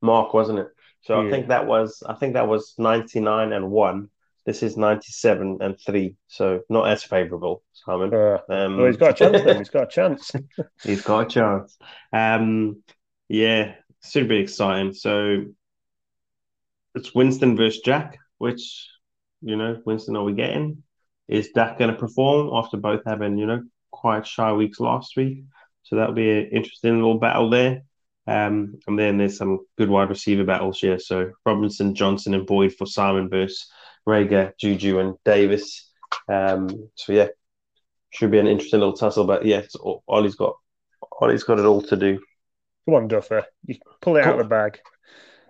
Mark, 0.00 0.34
wasn't 0.34 0.58
it? 0.60 0.68
So 1.02 1.20
I 1.20 1.30
think 1.30 1.48
that 1.48 1.66
was 1.66 2.02
I 2.06 2.14
think 2.14 2.34
that 2.34 2.48
was 2.48 2.74
ninety 2.78 3.20
nine 3.20 3.52
and 3.52 3.70
one. 3.70 4.08
This 4.46 4.62
is 4.62 4.76
ninety 4.76 5.10
seven 5.10 5.58
and 5.60 5.78
three, 5.78 6.16
so 6.28 6.60
not 6.70 6.88
as 6.88 7.02
favourable, 7.02 7.62
Simon. 7.72 8.12
Uh, 8.12 8.38
Um, 8.48 8.76
well, 8.78 8.86
he's 8.86 8.96
got 8.96 9.10
a 9.10 9.14
chance 9.14 9.44
then. 9.44 9.58
He's 9.58 9.68
got 9.70 9.84
a 9.84 9.86
chance. 9.86 10.30
he's 10.82 11.02
got 11.02 11.26
a 11.26 11.28
chance. 11.28 11.76
Um, 12.12 12.82
yeah, 13.28 13.74
should 14.02 14.28
be 14.28 14.38
exciting. 14.38 14.94
So 14.94 15.44
it's 16.94 17.14
Winston 17.14 17.56
versus 17.56 17.82
Jack. 17.82 18.18
Which 18.38 18.88
you 19.42 19.56
know, 19.56 19.82
Winston, 19.84 20.16
are 20.16 20.24
we 20.24 20.32
getting? 20.32 20.83
Is 21.28 21.50
Dak 21.50 21.78
going 21.78 21.90
to 21.90 21.96
perform 21.96 22.50
after 22.52 22.76
both 22.76 23.02
having, 23.06 23.38
you 23.38 23.46
know, 23.46 23.62
quite 23.90 24.26
shy 24.26 24.52
weeks 24.52 24.80
last 24.80 25.16
week? 25.16 25.44
So 25.82 25.96
that'll 25.96 26.14
be 26.14 26.30
an 26.30 26.50
interesting 26.52 26.96
little 26.96 27.18
battle 27.18 27.50
there. 27.50 27.82
Um, 28.26 28.78
and 28.86 28.98
then 28.98 29.18
there's 29.18 29.36
some 29.36 29.60
good 29.76 29.90
wide 29.90 30.08
receiver 30.08 30.44
battles 30.44 30.78
here. 30.80 30.98
So 30.98 31.32
Robinson, 31.44 31.94
Johnson, 31.94 32.34
and 32.34 32.46
Boyd 32.46 32.74
for 32.74 32.86
Simon 32.86 33.28
versus 33.28 33.66
Reagor, 34.08 34.52
Juju, 34.58 34.98
and 34.98 35.16
Davis. 35.24 35.90
Um, 36.28 36.88
so 36.94 37.12
yeah, 37.12 37.28
should 38.10 38.30
be 38.30 38.38
an 38.38 38.46
interesting 38.46 38.80
little 38.80 38.96
tussle. 38.96 39.26
But 39.26 39.44
yeah, 39.44 39.62
Ollie's 40.08 40.36
got 40.36 40.56
Ollie's 41.20 41.44
got 41.44 41.58
it 41.58 41.66
all 41.66 41.82
to 41.82 41.96
do. 41.96 42.18
Come 42.86 42.94
on, 42.94 43.08
Duffer, 43.08 43.44
you 43.66 43.76
pull 44.00 44.16
it 44.16 44.24
out 44.24 44.38
of 44.38 44.44
the 44.44 44.48
bag. 44.48 44.78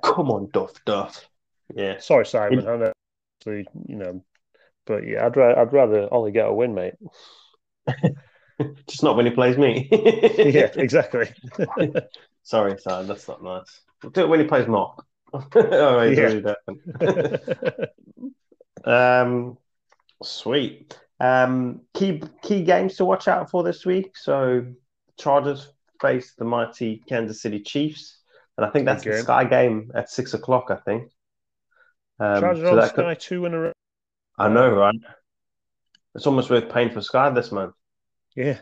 Come 0.02 0.30
on, 0.30 0.48
Duff, 0.52 0.72
Duff. 0.84 1.28
Yeah. 1.74 1.98
Sorry, 1.98 2.26
Simon. 2.26 2.60
It... 2.60 2.66
I 2.66 2.76
know, 2.76 2.92
you 3.46 3.96
know, 3.96 4.24
but 4.86 5.06
yeah, 5.06 5.26
I'd 5.26 5.36
rather 5.36 5.58
I'd 5.58 5.72
rather 5.72 6.08
Ollie 6.12 6.32
get 6.32 6.48
a 6.48 6.52
win, 6.52 6.74
mate. 6.74 6.94
Just 8.86 9.02
not 9.02 9.16
when 9.16 9.26
he 9.26 9.32
plays 9.32 9.58
me. 9.58 9.88
yeah, 10.38 10.70
exactly. 10.76 11.28
Sorry, 12.42 12.78
Simon, 12.78 13.08
that's 13.08 13.26
not 13.26 13.42
nice. 13.42 13.80
We'll 14.02 14.12
do 14.12 14.22
it 14.22 14.28
when 14.28 14.40
he 14.40 14.46
plays 14.46 14.68
Mark. 14.68 15.04
All 15.32 15.96
right, 15.96 16.16
yeah. 16.16 16.52
um, 18.84 19.58
sweet. 20.22 20.96
Um, 21.18 21.80
key 21.94 22.22
key 22.42 22.62
games 22.62 22.96
to 22.96 23.04
watch 23.04 23.26
out 23.26 23.50
for 23.50 23.62
this 23.62 23.84
week. 23.84 24.16
So 24.16 24.66
Chargers 25.18 25.72
face 26.00 26.34
the 26.36 26.44
mighty 26.44 27.02
Kansas 27.08 27.42
City 27.42 27.60
Chiefs, 27.60 28.18
and 28.56 28.66
I 28.66 28.70
think 28.70 28.84
that's 28.84 29.02
the 29.02 29.18
Sky 29.22 29.44
game 29.44 29.90
at 29.94 30.10
six 30.10 30.34
o'clock. 30.34 30.70
I 30.70 30.76
think. 30.76 31.10
Um, 32.20 32.40
Chargers 32.40 32.62
so 32.62 32.80
on 32.80 32.88
Sky 32.88 33.14
could... 33.14 33.20
two 33.20 33.46
in 33.46 33.54
a 33.54 33.60
row. 33.60 33.72
I 34.38 34.48
know, 34.48 34.70
right? 34.70 34.94
It's 36.14 36.26
almost 36.26 36.50
worth 36.50 36.72
paying 36.72 36.90
for 36.90 37.00
Sky 37.00 37.30
this 37.30 37.52
month. 37.52 37.74
Yeah. 38.36 38.58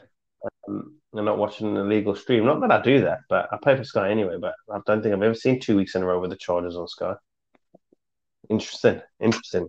Um, 0.68 0.96
I'm 1.14 1.24
not 1.24 1.38
watching 1.38 1.68
an 1.68 1.76
illegal 1.76 2.14
stream. 2.14 2.44
Not 2.44 2.60
that 2.60 2.70
I 2.70 2.82
do 2.82 3.02
that, 3.02 3.20
but 3.28 3.48
I 3.52 3.58
pay 3.62 3.76
for 3.76 3.84
Sky 3.84 4.10
anyway. 4.10 4.36
But 4.40 4.54
I 4.70 4.78
don't 4.86 5.02
think 5.02 5.14
I've 5.14 5.22
ever 5.22 5.34
seen 5.34 5.60
two 5.60 5.76
weeks 5.76 5.94
in 5.94 6.02
a 6.02 6.06
row 6.06 6.20
with 6.20 6.30
the 6.30 6.36
Chargers 6.36 6.76
on 6.76 6.88
Sky. 6.88 7.14
Interesting, 8.48 9.00
interesting. 9.20 9.68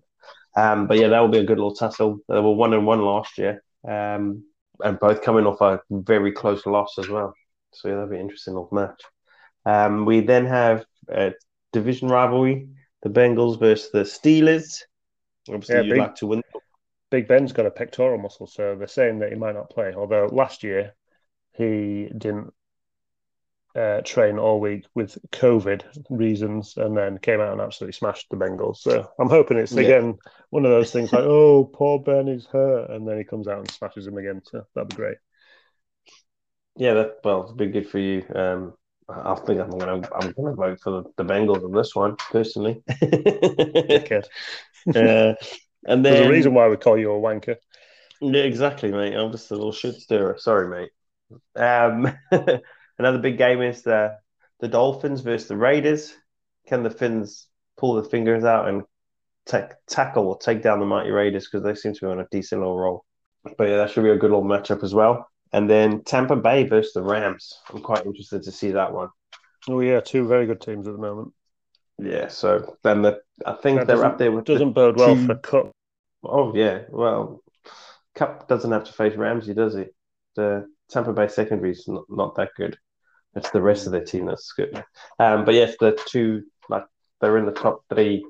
Um, 0.55 0.87
but 0.87 0.97
yeah, 0.97 1.07
that 1.09 1.19
will 1.19 1.29
be 1.29 1.39
a 1.39 1.43
good 1.43 1.57
little 1.57 1.75
tussle. 1.75 2.19
They 2.27 2.39
were 2.39 2.53
one 2.53 2.73
and 2.73 2.85
one 2.85 3.01
last 3.01 3.37
year, 3.37 3.63
um, 3.87 4.43
and 4.83 4.99
both 4.99 5.21
coming 5.21 5.45
off 5.45 5.61
a 5.61 5.81
very 5.89 6.31
close 6.31 6.65
loss 6.65 6.97
as 6.99 7.09
well. 7.09 7.33
So 7.71 7.87
yeah, 7.87 7.95
that'll 7.95 8.09
be 8.09 8.15
an 8.15 8.21
interesting 8.21 8.53
little 8.53 8.69
match. 8.71 9.01
Um, 9.65 10.05
we 10.05 10.21
then 10.21 10.45
have 10.45 10.85
a 11.09 11.33
division 11.71 12.07
rivalry: 12.07 12.69
the 13.01 13.09
Bengals 13.09 13.59
versus 13.59 13.89
the 13.91 14.03
Steelers. 14.03 14.79
Obviously, 15.49 15.75
yeah, 15.75 15.81
you'd 15.81 15.89
big, 15.91 15.99
like 15.99 16.15
to 16.15 16.27
win. 16.27 16.41
Big 17.11 17.27
Ben's 17.27 17.53
got 17.53 17.65
a 17.65 17.71
pectoral 17.71 18.17
muscle, 18.17 18.47
so 18.47 18.75
they're 18.75 18.87
saying 18.87 19.19
that 19.19 19.29
he 19.29 19.35
might 19.35 19.55
not 19.55 19.69
play. 19.69 19.93
Although 19.95 20.27
last 20.31 20.63
year 20.63 20.93
he 21.53 22.09
didn't 22.17 22.53
uh, 23.75 24.01
train 24.01 24.37
all 24.37 24.59
week 24.59 24.85
with 24.95 25.17
COVID 25.31 26.05
reasons, 26.09 26.75
and 26.77 26.95
then 26.95 27.17
came 27.17 27.41
out 27.41 27.51
and 27.51 27.61
absolutely 27.61 27.93
smashed 27.93 28.27
the 28.29 28.37
Bengals. 28.37 28.77
So 28.77 29.07
I'm 29.19 29.29
hoping 29.29 29.57
it's 29.57 29.73
yeah. 29.73 29.81
again 29.81 30.17
one 30.49 30.65
of 30.65 30.71
those 30.71 30.91
things 30.91 31.11
like, 31.11 31.23
oh, 31.23 31.65
poor 31.65 31.99
Ben 31.99 32.27
is 32.27 32.45
hurt, 32.45 32.89
and 32.89 33.07
then 33.07 33.17
he 33.17 33.23
comes 33.23 33.47
out 33.47 33.59
and 33.59 33.71
smashes 33.71 34.07
him 34.07 34.17
again. 34.17 34.41
So 34.45 34.65
that'd 34.73 34.89
be 34.89 34.95
great. 34.95 35.17
Yeah, 36.75 36.93
that 36.95 37.17
well, 37.23 37.43
it's 37.43 37.51
been 37.53 37.71
good 37.71 37.89
for 37.89 37.99
you. 37.99 38.23
Um, 38.33 38.73
I 39.09 39.35
think 39.35 39.59
I'm 39.59 39.77
gonna 39.77 40.01
I'm 40.15 40.31
gonna 40.31 40.55
vote 40.55 40.79
for 40.81 40.91
the, 40.91 41.03
the 41.17 41.25
Bengals 41.25 41.63
on 41.63 41.71
this 41.71 41.95
one 41.95 42.15
personally. 42.31 42.81
Kid. 42.99 44.25
uh, 44.95 45.33
and 45.85 46.03
then 46.03 46.03
there's 46.03 46.27
a 46.27 46.29
reason 46.29 46.53
why 46.53 46.69
we 46.69 46.77
call 46.77 46.97
you 46.97 47.11
a 47.11 47.19
wanker. 47.19 47.55
Yeah, 48.21 48.43
exactly, 48.43 48.91
mate. 48.91 49.13
I'm 49.13 49.31
just 49.31 49.51
a 49.51 49.55
little 49.55 49.71
shit 49.71 49.95
stirrer. 49.95 50.37
Sorry, 50.37 50.69
mate. 50.69 50.91
Um, 51.55 52.15
another 52.99 53.19
big 53.19 53.37
game 53.37 53.61
is 53.61 53.81
the 53.83 54.17
the 54.59 54.67
Dolphins 54.67 55.21
versus 55.21 55.47
the 55.47 55.57
Raiders. 55.57 56.13
Can 56.67 56.83
the 56.83 56.89
Finns 56.89 57.47
pull 57.77 57.95
the 57.95 58.09
fingers 58.09 58.45
out 58.45 58.69
and 58.69 58.83
take, 59.45 59.65
tackle 59.87 60.27
or 60.27 60.37
take 60.37 60.61
down 60.61 60.79
the 60.79 60.85
mighty 60.85 61.11
Raiders 61.11 61.47
because 61.49 61.63
they 61.63 61.75
seem 61.75 61.93
to 61.93 61.99
be 61.99 62.07
on 62.07 62.21
a 62.21 62.27
decent 62.31 62.61
little 62.61 62.79
roll? 62.79 63.03
But 63.57 63.67
yeah, 63.67 63.77
that 63.77 63.91
should 63.91 64.03
be 64.03 64.09
a 64.11 64.17
good 64.17 64.31
little 64.31 64.45
matchup 64.45 64.83
as 64.83 64.93
well. 64.93 65.27
And 65.53 65.69
then 65.69 66.03
Tampa 66.03 66.35
Bay 66.35 66.63
versus 66.63 66.93
the 66.93 67.03
Rams. 67.03 67.59
I'm 67.71 67.81
quite 67.81 68.05
interested 68.05 68.43
to 68.43 68.51
see 68.51 68.71
that 68.71 68.91
one. 68.91 69.09
Oh 69.69 69.79
yeah, 69.79 70.01
two 70.01 70.27
very 70.27 70.47
good 70.47 70.59
teams 70.59 70.87
at 70.87 70.93
the 70.93 70.99
moment. 70.99 71.31
Yeah, 71.99 72.27
so 72.27 72.75
then 72.83 73.03
the 73.03 73.21
I 73.45 73.53
think 73.53 73.79
that 73.79 73.87
they're 73.87 74.03
up 74.03 74.17
there 74.17 74.31
with 74.31 74.45
doesn't 74.45 74.73
bode 74.73 74.97
well 74.97 75.15
two... 75.15 75.27
for 75.27 75.35
Kupp. 75.35 75.71
Oh 76.23 76.55
yeah, 76.55 76.81
well, 76.89 77.43
Kupp 78.15 78.47
doesn't 78.47 78.71
have 78.71 78.85
to 78.85 78.93
face 78.93 79.15
Ramsey, 79.15 79.53
does 79.53 79.75
he? 79.75 79.85
The 80.35 80.67
Tampa 80.89 81.13
Bay 81.13 81.27
secondary 81.27 81.71
is 81.71 81.87
not, 81.87 82.05
not 82.09 82.35
that 82.35 82.49
good. 82.57 82.77
It's 83.35 83.51
the 83.51 83.61
rest 83.61 83.85
of 83.85 83.91
their 83.91 84.03
team 84.03 84.25
that's 84.25 84.51
good. 84.53 84.83
Um, 85.19 85.45
but 85.45 85.53
yes, 85.53 85.75
the 85.79 85.97
two 86.07 86.43
like 86.67 86.85
they're 87.21 87.37
in 87.37 87.45
the 87.45 87.51
top 87.51 87.83
three 87.89 88.25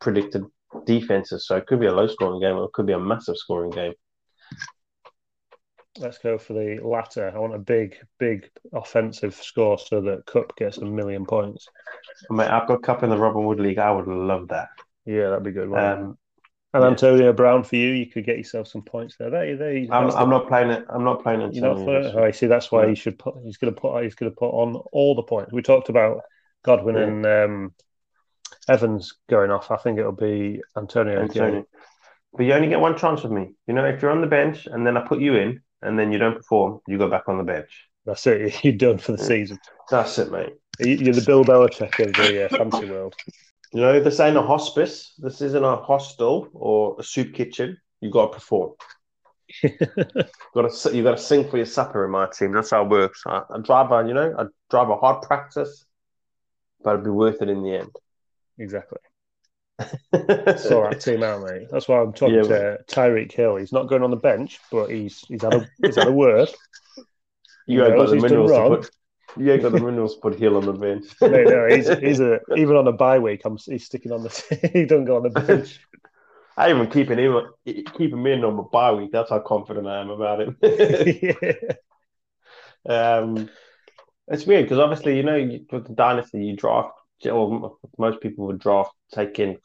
predicted 0.00 0.44
defenses, 0.84 1.46
so 1.46 1.56
it 1.56 1.66
could 1.66 1.80
be 1.80 1.86
a 1.86 1.94
low 1.94 2.06
scoring 2.06 2.40
game 2.40 2.56
or 2.56 2.64
it 2.64 2.72
could 2.72 2.86
be 2.86 2.92
a 2.92 2.98
massive 2.98 3.36
scoring 3.36 3.70
game. 3.70 3.92
Let's 5.98 6.18
go 6.18 6.38
for 6.38 6.52
the 6.52 6.80
latter. 6.82 7.32
I 7.34 7.38
want 7.38 7.54
a 7.54 7.58
big, 7.58 7.96
big 8.18 8.50
offensive 8.72 9.34
score 9.34 9.78
so 9.78 10.00
that 10.02 10.26
Kupp 10.26 10.56
gets 10.56 10.78
a 10.78 10.84
million 10.84 11.24
points. 11.24 11.66
Mate, 12.30 12.50
I've 12.50 12.68
got 12.68 12.82
Kupp 12.82 13.02
in 13.02 13.10
the 13.10 13.18
Robin 13.18 13.44
Wood 13.44 13.60
League. 13.60 13.78
I 13.78 13.90
would 13.90 14.06
love 14.06 14.48
that. 14.48 14.68
Yeah, 15.04 15.30
that'd 15.30 15.44
be 15.44 15.52
good. 15.52 15.72
Um, 15.72 16.18
and 16.74 16.82
yeah. 16.82 16.90
Antonio 16.90 17.32
Brown 17.32 17.64
for 17.64 17.76
you, 17.76 17.88
you 17.88 18.06
could 18.06 18.26
get 18.26 18.36
yourself 18.36 18.68
some 18.68 18.82
points 18.82 19.16
there. 19.18 19.30
There, 19.30 19.56
there. 19.56 19.86
I'm, 19.90 20.10
I'm 20.10 20.30
not 20.30 20.48
playing 20.48 20.70
it. 20.70 20.84
I'm 20.90 21.04
not 21.04 21.22
playing. 21.22 21.52
You're 21.52 21.74
not 21.74 21.88
it. 21.88 22.14
Oh, 22.14 22.22
I 22.22 22.32
see. 22.32 22.46
That's 22.46 22.70
why 22.70 22.84
yeah. 22.84 22.90
he 22.90 22.94
should 22.94 23.18
put. 23.18 23.34
He's 23.44 23.56
going 23.56 23.74
to 23.74 23.80
put. 23.80 24.02
He's 24.02 24.14
going 24.14 24.30
to 24.30 24.36
put 24.36 24.50
on 24.50 24.76
all 24.92 25.14
the 25.14 25.22
points. 25.22 25.52
We 25.52 25.62
talked 25.62 25.88
about 25.88 26.22
Godwin 26.64 26.96
yeah. 26.96 27.02
and 27.02 27.26
um, 27.26 27.74
Evans 28.68 29.14
going 29.28 29.50
off. 29.50 29.70
I 29.70 29.76
think 29.76 29.98
it'll 29.98 30.12
be 30.12 30.60
Antonio. 30.76 31.22
Antonio. 31.22 31.64
But 32.34 32.44
you 32.44 32.52
only 32.52 32.68
get 32.68 32.80
one 32.80 32.98
chance 32.98 33.22
with 33.22 33.32
me. 33.32 33.54
You 33.66 33.74
know, 33.74 33.86
if 33.86 34.02
you're 34.02 34.10
on 34.10 34.20
the 34.20 34.26
bench 34.26 34.66
and 34.66 34.86
then 34.86 34.96
I 34.96 35.06
put 35.06 35.20
you 35.20 35.36
in 35.36 35.62
and 35.82 35.98
then 35.98 36.12
you 36.12 36.18
don't 36.18 36.36
perform, 36.36 36.80
you 36.86 36.98
go 36.98 37.08
back 37.08 37.28
on 37.28 37.38
the 37.38 37.44
bench. 37.44 37.88
That's 38.04 38.26
it. 38.26 38.54
You're 38.64 38.74
done 38.74 38.98
for 38.98 39.12
the 39.12 39.18
season. 39.18 39.58
That's 39.90 40.18
it, 40.18 40.30
mate. 40.30 40.54
You're 40.78 41.14
the 41.14 41.22
Bill 41.22 41.44
Belichick 41.44 41.98
of 41.98 42.14
the 42.14 42.44
uh, 42.44 42.48
fantasy 42.48 42.86
world. 42.90 43.14
You 43.72 43.80
know, 43.80 44.00
this 44.00 44.20
ain't 44.20 44.36
a 44.36 44.42
hospice. 44.42 45.14
This 45.18 45.40
isn't 45.40 45.64
a 45.64 45.76
hostel 45.76 46.48
or 46.52 46.96
a 46.98 47.02
soup 47.02 47.34
kitchen. 47.34 47.78
You 48.00 48.10
got 48.10 48.26
to 48.26 48.32
perform. 48.34 48.72
you 49.62 49.70
got 50.54 50.70
to 50.70 50.96
you 50.96 51.02
got 51.02 51.16
to 51.16 51.22
sing 51.22 51.48
for 51.48 51.56
your 51.56 51.66
supper 51.66 52.04
in 52.04 52.10
my 52.10 52.26
team. 52.26 52.52
That's 52.52 52.70
how 52.70 52.84
it 52.84 52.90
works. 52.90 53.22
I, 53.26 53.42
I 53.50 53.58
drive 53.60 53.90
a 53.92 54.06
you 54.06 54.14
know 54.14 54.34
I 54.38 54.44
drive 54.70 54.90
a 54.90 54.96
hard 54.96 55.22
practice, 55.22 55.84
but 56.82 56.94
it'll 56.94 57.04
be 57.04 57.10
worth 57.10 57.42
it 57.42 57.48
in 57.48 57.62
the 57.62 57.76
end. 57.76 57.90
Exactly. 58.58 58.98
Sort 59.80 60.90
that 60.90 61.00
team 61.04 61.22
out, 61.22 61.46
mate. 61.46 61.68
That's 61.70 61.86
why 61.88 62.00
I'm 62.00 62.12
talking 62.12 62.36
yeah, 62.36 62.42
to 62.42 62.78
Tyreek 62.88 63.32
Hill. 63.32 63.56
He's 63.56 63.72
not 63.72 63.88
going 63.88 64.02
on 64.02 64.10
the 64.10 64.16
bench, 64.16 64.58
but 64.70 64.88
he's 64.88 65.20
he's 65.28 65.42
had 65.42 65.54
a 65.54 65.68
he's 65.82 65.96
had 65.96 66.08
a 66.08 66.12
word. 66.12 66.48
You 67.68 67.84
ain't 67.84 67.96
got 67.96 68.10
the 68.10 68.20
minerals 68.20 68.52
to 68.52 68.68
put. 68.68 68.90
You 69.36 69.52
ain't 69.52 69.62
got 69.62 69.72
the 69.72 69.80
minerals 69.80 70.14
to 70.14 70.20
put 70.20 70.38
Hill 70.38 70.56
on 70.56 70.66
the 70.66 70.72
bench. 70.72 71.06
no, 71.20 71.28
no, 71.28 71.66
he's 71.68 71.88
he's 71.98 72.20
a 72.20 72.38
even 72.56 72.76
on 72.76 72.86
a 72.86 72.92
bye 72.92 73.18
week. 73.18 73.42
I'm 73.44 73.56
he's 73.56 73.86
sticking 73.86 74.12
on 74.12 74.22
the. 74.22 74.70
he 74.72 74.84
don't 74.84 75.04
go 75.04 75.16
on 75.16 75.24
the 75.24 75.30
bench. 75.30 75.80
I 76.56 76.70
even 76.70 76.88
keeping 76.88 77.18
him 77.18 77.42
keep 77.64 78.12
him 78.12 78.24
in 78.28 78.44
on 78.44 78.56
the 78.56 78.62
bye 78.62 78.92
week. 78.92 79.10
That's 79.10 79.30
how 79.30 79.40
confident 79.40 79.88
I 79.88 80.00
am 80.00 80.10
about 80.10 80.42
him. 80.42 80.56
yeah. 80.62 81.72
Um, 82.88 83.50
it's 84.28 84.46
weird 84.46 84.66
because 84.66 84.78
obviously 84.78 85.16
you 85.16 85.24
know 85.24 85.58
with 85.72 85.88
the 85.88 85.92
dynasty 85.92 86.44
you 86.44 86.54
draft 86.54 86.96
or 87.24 87.76
most 87.98 88.20
people 88.20 88.46
would 88.46 88.58
draft 88.58 88.92
take 89.14 89.38
in 89.38 89.56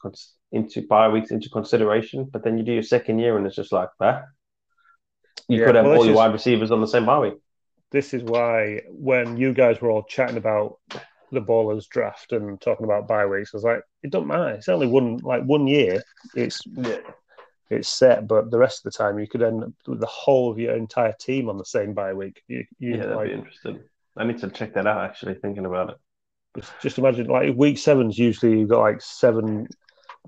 into 0.52 0.86
bye 0.86 1.08
weeks 1.08 1.30
into 1.30 1.48
consideration, 1.48 2.28
but 2.30 2.44
then 2.44 2.58
you 2.58 2.64
do 2.64 2.72
your 2.72 2.82
second 2.82 3.18
year 3.18 3.36
and 3.36 3.46
it's 3.46 3.56
just 3.56 3.72
like 3.72 3.88
that. 4.00 4.24
You 5.48 5.60
yeah, 5.60 5.66
could 5.66 5.74
have 5.74 5.84
well, 5.86 5.98
all 5.98 6.04
your 6.04 6.14
is, 6.14 6.16
wide 6.16 6.32
receivers 6.32 6.70
on 6.70 6.80
the 6.80 6.86
same 6.86 7.06
bye 7.06 7.18
week. 7.18 7.34
This 7.90 8.14
is 8.14 8.22
why 8.22 8.82
when 8.88 9.36
you 9.36 9.52
guys 9.52 9.80
were 9.80 9.90
all 9.90 10.04
chatting 10.04 10.36
about 10.36 10.78
the 11.30 11.40
ballers 11.40 11.88
draft 11.88 12.32
and 12.32 12.60
talking 12.60 12.84
about 12.84 13.08
bye 13.08 13.26
weeks, 13.26 13.50
I 13.52 13.56
was 13.56 13.64
like, 13.64 13.82
it 14.02 14.10
don't 14.10 14.26
matter. 14.26 14.50
It's 14.50 14.68
only 14.68 14.86
one 14.86 15.18
like 15.18 15.42
one 15.42 15.66
year. 15.66 16.02
It's 16.34 16.60
yeah. 16.66 16.98
it's 17.70 17.88
set, 17.88 18.28
but 18.28 18.50
the 18.50 18.58
rest 18.58 18.84
of 18.84 18.92
the 18.92 18.96
time 18.96 19.18
you 19.18 19.26
could 19.26 19.42
end 19.42 19.64
up 19.64 19.72
with 19.86 20.00
the 20.00 20.06
whole 20.06 20.50
of 20.50 20.58
your 20.58 20.76
entire 20.76 21.14
team 21.18 21.48
on 21.48 21.58
the 21.58 21.64
same 21.64 21.94
bye 21.94 22.12
week. 22.14 22.42
You, 22.48 22.64
you 22.78 22.92
yeah, 22.92 22.96
that'd 22.98 23.16
like, 23.16 23.28
be 23.28 23.34
interesting. 23.34 23.80
I 24.16 24.24
need 24.24 24.38
to 24.38 24.50
check 24.50 24.74
that 24.74 24.86
out. 24.86 25.04
Actually, 25.04 25.34
thinking 25.34 25.66
about 25.66 25.90
it. 25.90 25.96
Just 26.80 26.98
imagine, 26.98 27.28
like 27.28 27.54
week 27.56 27.78
seven's 27.78 28.18
usually 28.18 28.58
you've 28.58 28.68
got 28.68 28.80
like 28.80 29.00
seven 29.00 29.66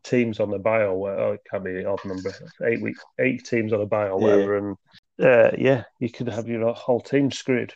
teams 0.03 0.41
on 0.41 0.51
the 0.51 0.59
buy 0.59 0.83
or 0.83 0.95
whatever. 0.95 1.21
Oh, 1.21 1.33
it 1.33 1.41
can 1.51 1.63
be 1.63 1.85
odd 1.85 2.05
number. 2.05 2.33
Eight 2.65 2.81
week, 2.81 2.97
eight 3.19 3.45
teams 3.45 3.73
on 3.73 3.81
a 3.81 3.87
buy 3.87 4.09
or 4.09 4.19
whatever, 4.19 4.57
and 4.57 4.77
uh, 5.23 5.51
yeah, 5.59 5.85
you 5.99 6.11
could 6.11 6.29
have 6.29 6.49
your 6.49 6.73
whole 6.73 7.01
team 7.01 7.31
screwed. 7.31 7.75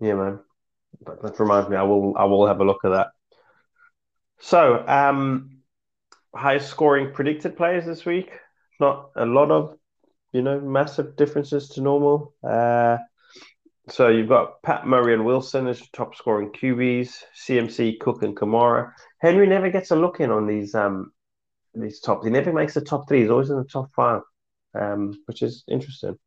Yeah, 0.00 0.14
man. 0.14 0.40
But 1.04 1.22
that 1.22 1.40
reminds 1.40 1.70
me, 1.70 1.76
I 1.76 1.82
will 1.82 2.14
I 2.16 2.24
will 2.24 2.46
have 2.46 2.60
a 2.60 2.64
look 2.64 2.84
at 2.84 2.90
that. 2.90 3.08
So, 4.40 4.86
um, 4.86 5.58
highest 6.34 6.68
scoring 6.68 7.12
predicted 7.12 7.56
players 7.56 7.86
this 7.86 8.04
week. 8.04 8.30
not 8.82 9.10
a 9.16 9.24
lot 9.24 9.50
of, 9.50 9.78
you 10.32 10.42
know, 10.42 10.60
massive 10.60 11.16
differences 11.16 11.68
to 11.70 11.80
normal. 11.80 12.34
Uh, 12.42 12.98
so 13.88 14.08
you've 14.08 14.28
got 14.28 14.62
Pat 14.62 14.86
Murray 14.86 15.14
and 15.14 15.24
Wilson 15.24 15.66
as 15.66 15.80
your 15.80 15.88
top 15.92 16.14
scoring 16.14 16.50
QBs, 16.50 17.14
CMC, 17.34 17.98
Cook, 17.98 18.22
and 18.22 18.36
Kamara. 18.36 18.92
Henry 19.20 19.46
never 19.46 19.70
gets 19.70 19.90
a 19.90 19.96
look 19.96 20.20
in 20.20 20.30
on 20.30 20.46
these 20.46 20.74
um 20.74 21.12
these 21.74 22.00
top. 22.00 22.24
He 22.24 22.30
never 22.30 22.52
makes 22.52 22.74
the 22.74 22.80
top 22.80 23.08
three. 23.08 23.22
He's 23.22 23.30
always 23.30 23.50
in 23.50 23.56
the 23.56 23.64
top 23.64 23.90
five, 23.94 24.22
um, 24.74 25.14
which 25.26 25.42
is 25.42 25.64
interesting. 25.68 26.18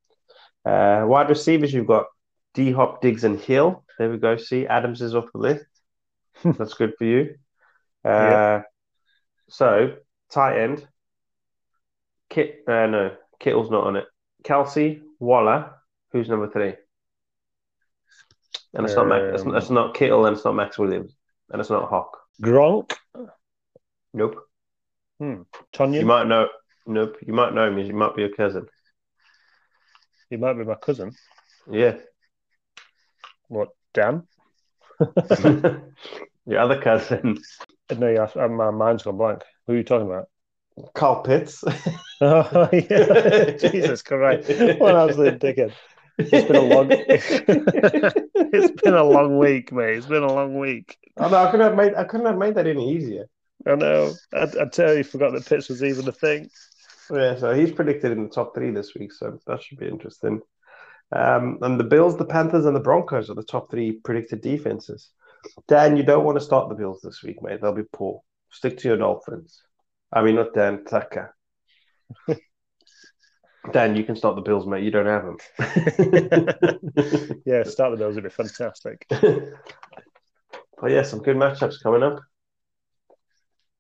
Uh, 0.66 1.04
wide 1.08 1.30
receivers, 1.30 1.74
you've 1.74 1.88
got 1.88 2.08
D 2.54 2.72
Hop, 2.72 3.02
Diggs, 3.02 3.24
and 3.24 3.40
Hill. 3.40 3.84
There 4.00 4.10
we 4.10 4.18
go. 4.18 4.38
See, 4.38 4.68
Adams 4.68 5.02
is 5.02 5.16
off 5.16 5.32
the 5.34 5.40
list. 5.40 5.66
That's 6.44 6.74
good 6.74 6.94
for 6.98 7.06
you. 7.06 7.36
Uh, 8.04 8.10
Yeah. 8.10 8.62
So 9.50 9.96
tight 10.32 10.60
end, 10.60 10.88
Kit. 12.30 12.64
Uh, 12.68 12.88
no, 12.88 13.16
Kittle's 13.40 13.72
not 13.72 13.86
on 13.86 13.96
it. 13.96 14.06
Kelce, 14.44 15.02
Waller. 15.20 15.72
Who's 16.12 16.30
number 16.30 16.50
three? 16.50 16.76
And 18.76 18.86
it's 18.86 18.96
not 18.96 19.08
Mac, 19.08 19.22
it's, 19.22 19.44
Um, 19.44 19.56
it's 19.56 19.70
not 19.70 19.96
Kittle, 19.96 20.26
and 20.26 20.36
it's 20.36 20.46
not 20.46 20.54
Max 20.56 20.78
Williams, 20.78 21.16
and 21.50 21.60
it's 21.62 21.70
not 21.70 21.90
Hawk. 21.90 22.18
Gronk, 22.42 22.94
Nope. 24.14 24.42
Tonya. 25.22 26.00
You 26.02 26.06
might 26.06 26.28
know. 26.28 26.48
Nope. 26.86 27.18
You 27.26 27.34
might 27.34 27.54
know 27.54 27.72
me. 27.72 27.86
You 27.88 27.94
might 27.94 28.16
be 28.16 28.24
a 28.24 28.30
cousin. 28.30 28.68
he 30.30 30.38
might 30.38 30.54
be 30.54 30.64
my 30.66 30.76
cousin. 30.76 31.12
Yeah. 31.72 31.98
What, 33.48 33.70
Dan? 33.94 34.24
Your 36.48 36.60
other 36.60 36.80
cousin, 36.82 37.40
No, 37.98 38.08
yeah, 38.10 38.28
I- 38.36 38.48
my 38.48 38.72
mind's 38.72 39.04
gone 39.04 39.18
blank. 39.18 39.44
Who 39.68 39.74
are 39.74 39.78
you 39.78 39.84
talking 39.84 40.08
about? 40.08 40.28
Kyle 40.94 41.22
Pitts. 41.22 41.64
Oh, 42.22 42.70
yeah. 42.72 43.52
Jesus 43.58 44.02
Christ. 44.02 44.48
What 44.80 44.96
an 44.96 45.10
absolute 45.10 45.40
dickhead. 45.40 45.74
It's 46.18 46.48
been 46.48 46.56
a 46.56 46.62
long 46.62 46.88
It's 46.92 48.82
been 48.82 48.94
a 48.94 49.04
long 49.04 49.38
week, 49.38 49.72
mate. 49.72 49.98
It's 49.98 50.06
been 50.06 50.24
a 50.24 50.32
long 50.32 50.58
week. 50.58 50.98
Oh, 51.18 51.28
no, 51.30 51.38
I 51.38 51.52
couldn't 51.52 51.68
have 51.68 51.76
made. 51.76 51.96
I 51.96 52.04
couldn't 52.04 52.26
have 52.26 52.38
made 52.38 52.56
that 52.56 52.68
any 52.68 52.94
easier. 52.94 53.26
I 53.68 53.76
know. 53.76 54.14
I, 54.34 54.44
I 54.62 54.66
tell 54.72 54.94
you, 54.96 55.04
forgot 55.04 55.34
that 55.34 55.46
Pitts 55.46 55.70
was 55.70 55.84
even 55.84 56.08
a 56.08 56.12
thing. 56.12 56.50
Yeah, 57.12 57.36
so 57.38 57.54
he's 57.54 57.72
predicted 57.72 58.12
in 58.12 58.24
the 58.24 58.30
top 58.30 58.56
three 58.56 58.72
this 58.72 58.94
week, 58.96 59.14
so 59.14 59.40
that 59.48 59.62
should 59.62 59.78
be 59.78 59.88
interesting. 59.88 60.42
Um, 61.12 61.60
and 61.62 61.80
the 61.80 61.84
Bills, 61.84 62.18
the 62.18 62.26
Panthers, 62.26 62.66
and 62.66 62.76
the 62.76 62.82
Broncos 62.82 63.30
are 63.30 63.36
the 63.36 63.44
top 63.44 63.70
three 63.70 63.94
predicted 64.04 64.42
defenses. 64.42 65.12
Dan, 65.68 65.98
you 65.98 66.04
don't 66.04 66.26
want 66.26 66.38
to 66.38 66.44
start 66.44 66.70
the 66.70 66.76
Bills 66.76 67.02
this 67.02 67.22
week, 67.24 67.42
mate. 67.42 67.62
They'll 67.62 67.74
be 67.74 67.84
poor. 67.94 68.22
Stick 68.52 68.78
to 68.80 68.88
your 68.88 68.98
Dolphins. 68.98 69.62
I 70.12 70.24
mean, 70.24 70.36
not 70.36 70.54
Dan 70.54 70.84
Tucker. 70.86 71.36
Dan, 73.72 73.96
you 73.96 74.04
can 74.04 74.16
start 74.16 74.36
the 74.36 74.42
Bills, 74.42 74.66
mate. 74.68 74.84
You 74.84 74.92
don't 74.92 75.06
have 75.06 75.26
them. 75.26 75.38
Yeah, 77.46 77.64
start 77.64 77.92
the 77.92 77.98
Bills 77.98 78.16
would 78.16 78.24
be 78.24 78.30
fantastic. 78.30 79.06
but 79.10 80.92
yeah, 80.92 81.04
some 81.04 81.22
good 81.22 81.38
matchups 81.38 81.82
coming 81.84 82.04
up. 82.04 82.20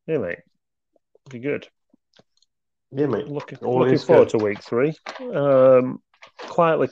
Yeah, 0.08 0.18
mate. 0.20 0.40
Be 1.30 1.40
good. 1.40 1.68
Yeah, 2.92 3.08
mate. 3.08 3.28
Looking, 3.28 3.58
looking 3.62 3.98
forward 3.98 4.30
good. 4.30 4.40
to 4.40 4.46
week 4.46 4.62
three. 4.62 4.94
Um, 5.34 6.02
quietly, 6.38 6.90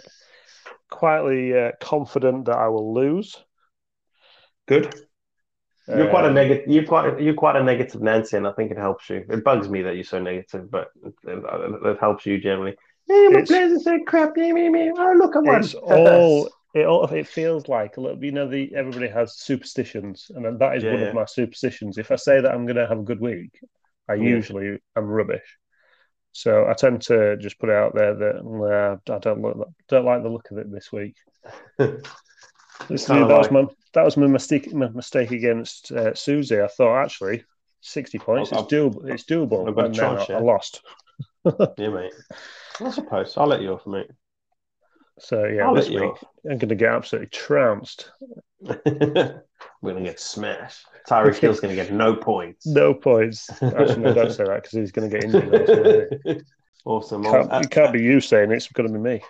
quietly 0.89 1.57
uh, 1.57 1.71
confident 1.79 2.45
that 2.45 2.57
I 2.57 2.67
will 2.69 2.93
lose. 2.93 3.35
Good. 4.67 4.95
You're 5.88 6.10
quite 6.10 6.24
a 6.25 6.30
Um, 6.30 6.34
negative. 6.34 6.68
You're 6.68 6.86
quite. 6.86 7.20
You're 7.20 7.34
quite 7.34 7.56
a 7.58 7.63
negative 7.63 8.02
Nancy, 8.02 8.38
and 8.38 8.48
I 8.48 8.54
think 8.54 8.72
it 8.72 8.78
helps 8.78 9.10
you. 9.10 9.25
It 9.30 9.44
bugs 9.44 9.68
me 9.70 9.82
that 9.82 9.96
you're 9.96 10.04
so 10.06 10.20
negative, 10.20 10.72
but 10.72 10.90
it, 11.06 11.13
it, 11.25 11.86
it 11.86 12.00
helps 12.00 12.25
you 12.25 12.38
generally. 12.40 12.75
Hey, 13.08 13.28
my 13.28 13.40
It's- 13.40 13.48
players 13.50 13.74
are 13.74 13.80
so 13.80 14.00
crap. 14.06 14.38
Me, 14.38 14.54
me, 14.54 14.70
me. 14.70 14.92
Oh, 14.98 15.13
look, 15.18 15.36
I 15.36 15.40
won. 15.40 15.60
It's 15.60 15.74
all. 15.74 16.50
It 16.74 16.86
all. 16.86 17.06
It 17.08 17.28
feels 17.28 17.68
like 17.68 17.98
a 17.98 18.02
little. 18.02 18.24
You 18.24 18.32
know, 18.32 18.48
the 18.48 18.74
everybody 18.74 19.10
has 19.10 19.36
superstitions, 19.38 20.32
and 20.34 20.58
that 20.60 20.78
is 20.78 20.84
Yeah, 20.84 20.92
one 20.92 21.02
yeah. 21.02 21.08
of 21.08 21.16
my 21.16 21.25
superstitions. 21.25 21.98
If 21.98 22.12
I 22.12 22.16
say 22.16 22.40
that 22.40 22.52
I'm 22.54 22.66
going 22.66 22.78
to 22.78 22.88
have 22.88 23.00
a 23.00 23.04
good 23.04 23.20
week, 23.20 23.60
I 24.08 24.13
Yeah. 24.13 24.30
usually 24.30 24.80
am 24.96 25.06
rubbish. 25.06 25.58
So 26.32 26.65
I 26.67 26.74
tend 26.74 27.02
to 27.04 27.36
just 27.38 27.60
put 27.60 27.69
it 27.69 27.76
out 27.76 27.93
there 27.93 28.15
that 28.15 28.38
uh, 29.08 29.13
I 29.13 29.19
don't 29.19 29.41
look, 29.41 29.67
don't 29.89 30.06
like 30.06 30.24
the 30.24 30.30
look 30.30 30.50
of 30.50 30.58
it 30.58 30.72
this 30.72 30.91
week. 30.93 31.15
That 32.89 33.28
was 33.28 33.52
my 33.52 33.65
that 33.93 34.04
was 34.06 34.17
my 34.17 34.28
mistake. 34.28 34.74
My 34.74 34.89
mistake 34.89 35.32
against 35.32 35.91
uh, 35.91 36.13
Susie. 36.13 36.62
I 36.62 36.67
thought 36.67 37.04
actually 37.04 37.43
sixty 37.82 38.19
points. 38.19 38.52
I've- 38.52 38.62
It's 38.63 38.74
doable. 38.74 39.10
It's 39.10 39.24
doable. 39.24 39.67
I've 39.67 39.76
got 39.76 39.84
a 39.84 39.86
and 39.88 39.96
then 39.96 40.17
chance, 40.17 40.30
I, 40.30 40.34
I 40.34 40.39
lost. 40.39 40.82
yeah, 41.78 41.89
mate. 41.89 42.13
I 42.80 42.89
suppose 42.89 43.38
I'll 43.38 43.48
let 43.48 43.62
you 43.62 43.74
off, 43.74 43.86
mate. 43.86 44.10
So 45.19 45.46
yeah, 45.46 45.67
I'll 45.67 45.76
this 45.76 45.89
let 45.89 45.93
you 45.93 46.02
week 46.02 46.17
I'm 46.50 46.58
going 46.58 46.69
to 46.69 46.76
get 46.76 46.91
absolutely 46.91 47.30
trounced. 47.30 48.12
We're 48.62 49.93
gonna 49.93 50.02
get 50.04 50.19
smashed. 50.19 50.86
Tyreek 51.08 51.36
Hill's 51.38 51.60
gonna 51.60 51.76
get 51.76 51.91
no 51.93 52.15
points. 52.15 52.65
No 52.67 52.93
points. 52.93 53.50
Actually, 53.62 53.98
no, 53.98 54.13
don't 54.13 54.32
say 54.32 54.46
that 54.46 54.63
because 54.63 54.72
he's 54.72 54.91
going 54.91 55.10
to 55.10 55.19
get 55.19 55.26
injured. 55.26 56.43
awesome. 56.86 57.24
Can't, 57.24 57.52
uh, 57.52 57.60
it 57.63 57.69
can't 57.69 57.93
be 57.93 58.02
you 58.02 58.22
saying 58.22 58.52
it, 58.52 58.56
it's 58.56 58.67
going 58.69 58.88
to 58.88 58.93
be 58.93 59.00
me. 59.00 59.22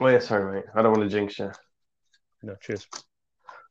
well, 0.00 0.12
yeah, 0.12 0.18
sorry, 0.18 0.54
mate. 0.56 0.64
I 0.74 0.82
don't 0.82 0.92
want 0.96 1.08
to 1.08 1.14
jinx 1.14 1.38
you. 1.38 1.52
No, 2.42 2.56
cheers. 2.60 2.86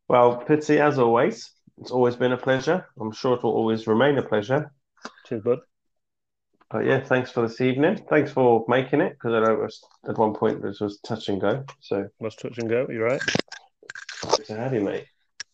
Well, 0.07 0.43
Pitsy, 0.47 0.79
as 0.79 0.99
always, 0.99 1.51
it's 1.79 1.91
always 1.91 2.15
been 2.15 2.31
a 2.31 2.37
pleasure. 2.37 2.85
I'm 2.99 3.11
sure 3.11 3.35
it 3.35 3.43
will 3.43 3.51
always 3.53 3.87
remain 3.87 4.17
a 4.17 4.23
pleasure. 4.23 4.71
Cheers, 5.25 5.43
bud. 5.43 5.59
But 6.71 6.85
yeah, 6.85 6.99
thanks 7.03 7.31
for 7.31 7.47
this 7.47 7.61
evening. 7.61 8.05
Thanks 8.09 8.31
for 8.31 8.63
making 8.67 9.01
it 9.01 9.13
because 9.13 9.33
I 9.33 9.39
know 9.39 9.53
it 9.53 9.59
was 9.59 9.83
at 10.07 10.17
one 10.17 10.33
point 10.33 10.61
this 10.61 10.79
was 10.79 10.99
touch 10.99 11.29
and 11.29 11.41
go. 11.41 11.63
So, 11.79 12.07
Let's 12.19 12.35
touch 12.35 12.59
and 12.59 12.69
go. 12.69 12.87
You're 12.89 13.05
right. 13.05 13.21
good 14.21 14.45
to 14.45 14.55
have 14.55 14.73
you, 14.73 14.81
mate. 14.81 15.05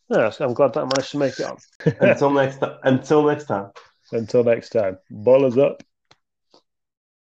Yes, 0.09 0.41
I'm 0.41 0.53
glad 0.53 0.73
that 0.73 0.81
I 0.81 0.85
managed 0.85 1.11
to 1.11 1.17
make 1.17 1.39
it 1.39 1.45
on. 1.45 1.57
Until 1.99 2.29
next 2.31 2.57
time. 2.57 2.77
Until 2.83 3.23
next 3.23 3.45
time. 3.45 3.71
Until 4.11 4.43
next 4.43 4.69
time, 4.69 4.97
ballers 5.11 5.57
up. 5.57 5.81